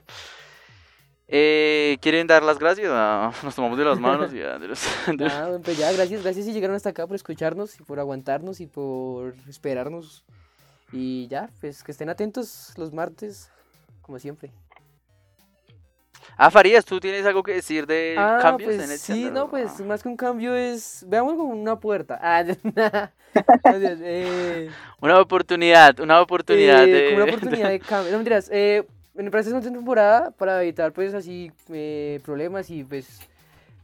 eh, 1.29 1.97
¿Quieren 2.03 2.27
dar 2.27 2.43
las 2.43 2.59
gracias? 2.59 2.91
Nos 3.43 3.55
tomamos 3.55 3.79
de 3.79 3.85
las 3.85 3.99
manos 3.99 4.33
y 4.35 4.39
ya, 4.39 4.59
de 4.59 4.69
los- 4.69 4.85
de 5.07 5.25
los- 5.25 5.33
Ah, 5.33 5.59
pues 5.65 5.79
ya, 5.79 5.91
gracias, 5.93 6.23
gracias 6.23 6.45
si 6.45 6.53
llegaron 6.53 6.77
hasta 6.77 6.91
acá 6.91 7.07
por 7.07 7.17
escucharnos 7.17 7.81
y 7.81 7.83
por 7.83 7.99
aguantarnos 7.99 8.61
y 8.61 8.67
por 8.67 9.35
esperarnos. 9.49 10.25
Y 10.93 11.27
ya, 11.29 11.49
pues 11.63 11.83
que 11.83 11.93
estén 11.93 12.11
atentos 12.11 12.75
los 12.77 12.93
martes, 12.93 13.51
como 14.03 14.19
siempre. 14.19 14.53
Ah, 16.37 16.51
Farías, 16.51 16.85
¿tú 16.85 16.99
tienes 16.99 17.25
algo 17.27 17.43
que 17.43 17.53
decir 17.55 17.87
de 17.87 18.17
Ah, 18.19 18.39
cambios 18.41 18.75
pues 18.75 18.85
en 18.85 18.91
el 18.91 18.99
sí, 18.99 19.31
no, 19.31 19.49
pues 19.49 19.81
más 19.81 20.03
que 20.03 20.09
un 20.09 20.17
cambio 20.17 20.55
es, 20.55 21.05
veamos 21.09 21.35
como 21.35 21.51
una 21.51 21.79
puerta. 21.79 22.19
Ah, 22.21 22.43
no, 23.65 23.79
Dios, 23.79 23.99
eh, 24.03 24.71
Una 25.01 25.21
oportunidad, 25.21 25.99
una 26.01 26.21
oportunidad 26.21 26.85
eh, 26.89 27.11
de... 27.11 27.15
una 27.15 27.25
oportunidad 27.33 27.69
de 27.69 27.81
cambio. 27.81 28.13
No 28.13 28.19
mentiras, 28.19 28.49
eh, 28.53 28.87
en 29.15 29.31
para 29.31 29.41
esta 29.41 29.51
segunda 29.51 29.71
temporada, 29.71 30.31
para 30.31 30.63
evitar 30.63 30.93
pues 30.93 31.13
así 31.15 31.53
eh, 31.71 32.21
problemas 32.25 32.71
y 32.71 32.83
pues 32.85 33.21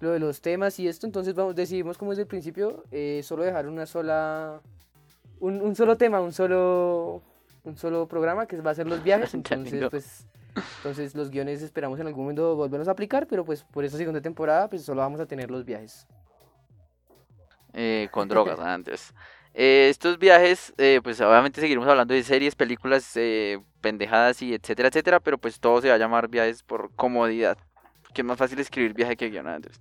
lo 0.00 0.10
de 0.10 0.20
los 0.20 0.40
temas 0.40 0.78
y 0.78 0.88
esto, 0.88 1.06
entonces 1.06 1.34
vamos, 1.34 1.54
decidimos 1.54 1.98
como 1.98 2.12
desde 2.12 2.22
el 2.22 2.28
principio 2.28 2.84
eh, 2.90 3.20
solo 3.24 3.42
dejar 3.42 3.66
una 3.66 3.84
sola, 3.84 4.60
un, 5.40 5.60
un 5.60 5.74
solo 5.74 5.96
tema, 5.96 6.20
un 6.20 6.32
solo, 6.32 7.20
un 7.64 7.76
solo 7.76 8.06
programa 8.08 8.46
que 8.46 8.56
va 8.60 8.70
a 8.72 8.74
ser 8.74 8.86
los 8.86 9.02
viajes, 9.02 9.34
entonces 9.34 9.88
pues, 9.90 10.26
entonces 10.78 11.14
los 11.14 11.30
guiones 11.30 11.62
esperamos 11.62 12.00
en 12.00 12.06
algún 12.06 12.24
momento 12.24 12.56
volverlos 12.56 12.88
a 12.88 12.92
aplicar, 12.92 13.26
pero 13.26 13.44
pues 13.44 13.64
por 13.64 13.84
esta 13.84 13.98
segunda 13.98 14.20
temporada 14.20 14.68
pues 14.68 14.84
solo 14.84 15.00
vamos 15.02 15.20
a 15.20 15.26
tener 15.26 15.50
los 15.50 15.64
viajes. 15.64 16.06
eh, 17.72 18.08
con 18.10 18.28
drogas 18.28 18.58
antes. 18.60 19.14
Eh, 19.54 19.88
estos 19.90 20.18
viajes, 20.18 20.72
eh, 20.78 21.00
pues 21.02 21.20
obviamente 21.20 21.60
seguiremos 21.60 21.88
hablando 21.88 22.14
de 22.14 22.22
series, 22.22 22.54
películas, 22.54 23.10
eh, 23.16 23.58
pendejadas 23.80 24.40
y 24.42 24.54
etcétera, 24.54 24.88
etcétera, 24.88 25.20
pero 25.20 25.38
pues 25.38 25.58
todo 25.58 25.80
se 25.80 25.88
va 25.88 25.94
a 25.94 25.98
llamar 25.98 26.28
viajes 26.28 26.62
por 26.62 26.94
comodidad. 26.94 27.58
Que 28.14 28.22
es 28.22 28.26
más 28.26 28.38
fácil 28.38 28.58
escribir 28.60 28.94
viaje 28.94 29.16
que 29.16 29.30
guion 29.30 29.48
antes. 29.48 29.80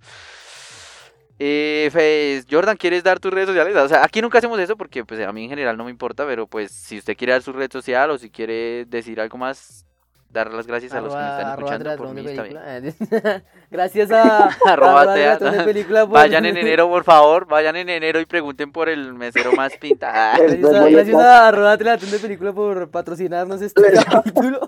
Eh, 1.38 1.88
Fez, 1.92 2.46
Jordan, 2.50 2.76
¿quieres 2.76 3.04
dar 3.04 3.20
tus 3.20 3.32
redes 3.32 3.48
sociales? 3.48 3.76
O 3.76 3.88
sea, 3.88 4.02
aquí 4.04 4.20
nunca 4.20 4.38
hacemos 4.38 4.58
eso 4.58 4.76
porque 4.76 5.04
pues 5.04 5.20
a 5.24 5.32
mí 5.32 5.44
en 5.44 5.50
general 5.50 5.76
no 5.76 5.84
me 5.84 5.90
importa, 5.90 6.26
pero 6.26 6.46
pues 6.46 6.72
si 6.72 6.98
usted 6.98 7.16
quiere 7.16 7.32
dar 7.34 7.42
su 7.42 7.52
red 7.52 7.70
social 7.70 8.10
o 8.10 8.18
si 8.18 8.28
quiere 8.30 8.84
decir 8.86 9.20
algo 9.20 9.38
más, 9.38 9.86
dar 10.30 10.52
las 10.52 10.66
gracias 10.66 10.92
a 10.92 11.00
los 11.00 11.14
que 11.14 11.20
me 11.20 11.26
están 11.26 11.46
Arroba- 11.46 11.52
arroba 11.52 11.74
escuchando 11.76 12.04
por 12.04 12.14
mí 12.14 12.26
está 12.26 12.42
bien. 12.42 12.94
película. 12.96 13.42
Gracias 13.70 14.10
a 14.10 14.46
Arroba 14.66 15.02
arroba 15.02 15.64
película 15.64 16.00
por- 16.06 16.14
Vayan 16.14 16.44
en 16.46 16.56
enero, 16.56 16.88
por 16.88 17.04
favor, 17.04 17.46
vayan 17.46 17.76
en 17.76 17.88
enero 17.88 18.18
y 18.20 18.26
pregunten 18.26 18.72
por 18.72 18.88
el 18.88 19.14
mesero 19.14 19.52
más 19.52 19.76
pinta. 19.76 20.36
Les 20.38 20.60
Gracias 20.60 20.74
a, 20.74 20.88
gracias 20.88 21.16
a 21.20 21.48
arroba 21.48 21.76
de 21.76 22.18
película 22.20 22.52
por 22.52 22.90
patrocinarnos 22.90 23.62
este 23.62 23.82
capítulo. 24.10 24.60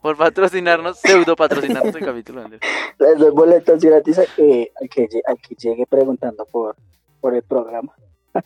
Por 0.00 0.16
patrocinarnos, 0.16 0.98
pseudo 0.98 1.36
patrocinarnos 1.36 1.94
el 1.94 2.04
capítulo. 2.04 2.42
Andrés. 2.42 2.60
les 2.98 3.18
doy 3.18 3.30
boletos 3.30 3.80
gratis 3.80 4.18
a 4.18 4.26
que, 4.26 4.72
al 4.78 4.88
que, 4.88 5.54
llegue 5.56 5.86
preguntando 5.86 6.44
por, 6.46 6.76
por 7.20 7.34
el 7.34 7.42
programa. 7.42 7.94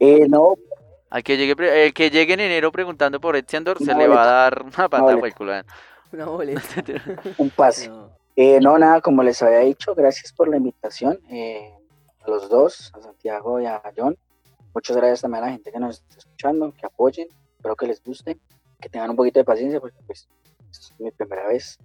eh, 0.00 0.26
no, 0.28 0.54
Al 1.10 1.22
que 1.22 1.36
llegue, 1.36 1.56
pre- 1.56 1.86
el 1.86 1.94
que 1.94 2.10
llegue 2.10 2.34
en 2.34 2.40
enero 2.40 2.72
preguntando 2.72 3.20
por 3.20 3.36
Etziandor, 3.36 3.78
se 3.78 3.84
Una 3.84 3.98
le 3.98 4.08
va 4.08 4.22
a 4.22 4.26
dar 4.26 4.62
una 4.62 4.88
pata 4.88 5.30
culo. 5.36 5.54
¿eh? 5.54 5.64
Una 6.12 6.24
boleta. 6.26 6.62
un 7.38 7.50
pase. 7.50 7.88
No. 7.88 8.18
Eh, 8.40 8.60
no, 8.60 8.78
nada, 8.78 9.00
como 9.00 9.24
les 9.24 9.42
había 9.42 9.58
dicho, 9.58 9.96
gracias 9.96 10.32
por 10.32 10.48
la 10.48 10.58
invitación 10.58 11.18
eh, 11.28 11.74
a 12.20 12.30
los 12.30 12.48
dos, 12.48 12.92
a 12.94 13.02
Santiago 13.02 13.60
y 13.60 13.66
a 13.66 13.82
John. 13.96 14.16
Muchas 14.72 14.96
gracias 14.96 15.22
también 15.22 15.42
a 15.42 15.46
la 15.48 15.52
gente 15.54 15.72
que 15.72 15.80
nos 15.80 15.96
está 15.96 16.18
escuchando, 16.18 16.72
que 16.72 16.86
apoyen, 16.86 17.26
espero 17.56 17.74
que 17.74 17.88
les 17.88 18.00
guste, 18.00 18.38
que 18.80 18.88
tengan 18.88 19.10
un 19.10 19.16
poquito 19.16 19.40
de 19.40 19.44
paciencia 19.44 19.80
porque 19.80 19.98
pues 20.06 20.28
es 20.70 20.94
mi 20.98 21.10
primera 21.10 21.46
vez. 21.48 21.78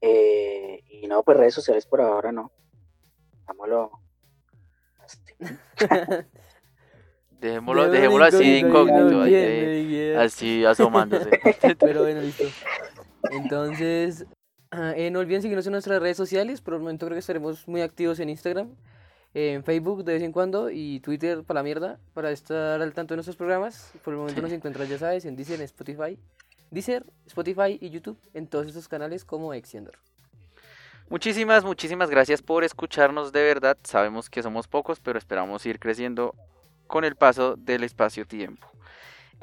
Eh, 0.00 0.82
y 0.88 1.06
no, 1.06 1.22
pues 1.22 1.36
redes 1.36 1.54
sociales 1.54 1.86
por 1.86 2.00
ahora 2.00 2.32
no. 2.32 2.52
Dámoslo. 3.46 3.90
así. 4.98 5.18
Dejémoslo, 7.40 7.90
dejémoslo 7.90 8.24
así 8.24 8.50
de 8.50 8.58
incógnito, 8.60 9.22
ahí, 9.22 9.34
eh, 9.34 10.16
así 10.18 10.64
asomándose. 10.64 11.28
Pero 11.78 12.02
bueno, 12.02 12.22
listo. 12.22 12.44
Entonces, 13.30 14.26
ah, 14.70 14.94
eh, 14.96 15.10
no 15.10 15.18
olviden 15.18 15.42
seguirnos 15.42 15.66
en 15.66 15.72
nuestras 15.72 16.00
redes 16.00 16.16
sociales. 16.16 16.62
Por 16.62 16.74
el 16.74 16.80
momento 16.80 17.06
creo 17.06 17.14
que 17.14 17.20
estaremos 17.20 17.68
muy 17.68 17.82
activos 17.82 18.20
en 18.20 18.30
Instagram, 18.30 18.74
en 19.38 19.64
Facebook 19.64 20.02
de 20.02 20.14
vez 20.14 20.22
en 20.22 20.32
cuando 20.32 20.70
y 20.70 21.00
Twitter 21.00 21.44
para 21.44 21.58
la 21.58 21.62
mierda, 21.62 21.98
para 22.14 22.30
estar 22.30 22.80
al 22.80 22.94
tanto 22.94 23.12
de 23.12 23.16
nuestros 23.16 23.36
programas. 23.36 23.92
Por 24.02 24.14
el 24.14 24.18
momento 24.18 24.40
nos 24.40 24.50
encuentran, 24.52 24.88
ya 24.88 24.96
sabes, 24.96 25.26
en 25.26 25.36
Deezer, 25.36 25.60
en 25.60 25.66
Spotify, 25.66 26.18
Deezer, 26.70 27.04
Spotify 27.26 27.76
y 27.78 27.90
YouTube, 27.90 28.18
en 28.32 28.46
todos 28.46 28.66
estos 28.66 28.88
canales 28.88 29.26
como 29.26 29.52
Extiendor. 29.52 29.98
Muchísimas, 31.10 31.64
muchísimas 31.64 32.08
gracias 32.08 32.40
por 32.40 32.64
escucharnos 32.64 33.30
de 33.30 33.42
verdad. 33.42 33.76
Sabemos 33.82 34.30
que 34.30 34.42
somos 34.42 34.68
pocos, 34.68 35.00
pero 35.00 35.18
esperamos 35.18 35.66
ir 35.66 35.78
creciendo 35.78 36.34
con 36.86 37.04
el 37.04 37.14
paso 37.14 37.56
del 37.56 37.84
espacio-tiempo. 37.84 38.66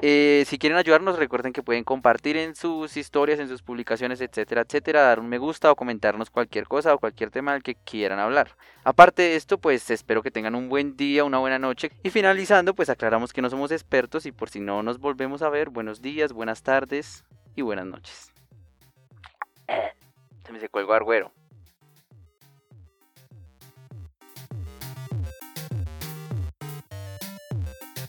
Eh, 0.00 0.44
si 0.46 0.58
quieren 0.58 0.76
ayudarnos, 0.76 1.18
recuerden 1.18 1.52
que 1.52 1.62
pueden 1.62 1.84
compartir 1.84 2.36
en 2.36 2.54
sus 2.54 2.96
historias, 2.96 3.38
en 3.38 3.48
sus 3.48 3.62
publicaciones, 3.62 4.20
etcétera, 4.20 4.62
etcétera, 4.62 5.02
dar 5.02 5.20
un 5.20 5.28
me 5.28 5.38
gusta 5.38 5.70
o 5.70 5.76
comentarnos 5.76 6.30
cualquier 6.30 6.66
cosa 6.66 6.92
o 6.94 6.98
cualquier 6.98 7.30
tema 7.30 7.52
del 7.52 7.62
que 7.62 7.76
quieran 7.76 8.18
hablar. 8.18 8.56
Aparte 8.82 9.22
de 9.22 9.36
esto, 9.36 9.58
pues 9.58 9.88
espero 9.90 10.22
que 10.22 10.30
tengan 10.30 10.54
un 10.54 10.68
buen 10.68 10.96
día, 10.96 11.24
una 11.24 11.38
buena 11.38 11.58
noche. 11.58 11.90
Y 12.02 12.10
finalizando, 12.10 12.74
pues 12.74 12.90
aclaramos 12.90 13.32
que 13.32 13.42
no 13.42 13.50
somos 13.50 13.70
expertos 13.70 14.26
y 14.26 14.32
por 14.32 14.50
si 14.50 14.60
no 14.60 14.82
nos 14.82 14.98
volvemos 14.98 15.42
a 15.42 15.48
ver, 15.48 15.70
buenos 15.70 16.02
días, 16.02 16.32
buenas 16.32 16.62
tardes 16.62 17.24
y 17.54 17.62
buenas 17.62 17.86
noches. 17.86 18.32
Se 20.44 20.52
me 20.52 20.60
secó 20.60 20.80
el 20.80 20.86
garguero. 20.86 21.32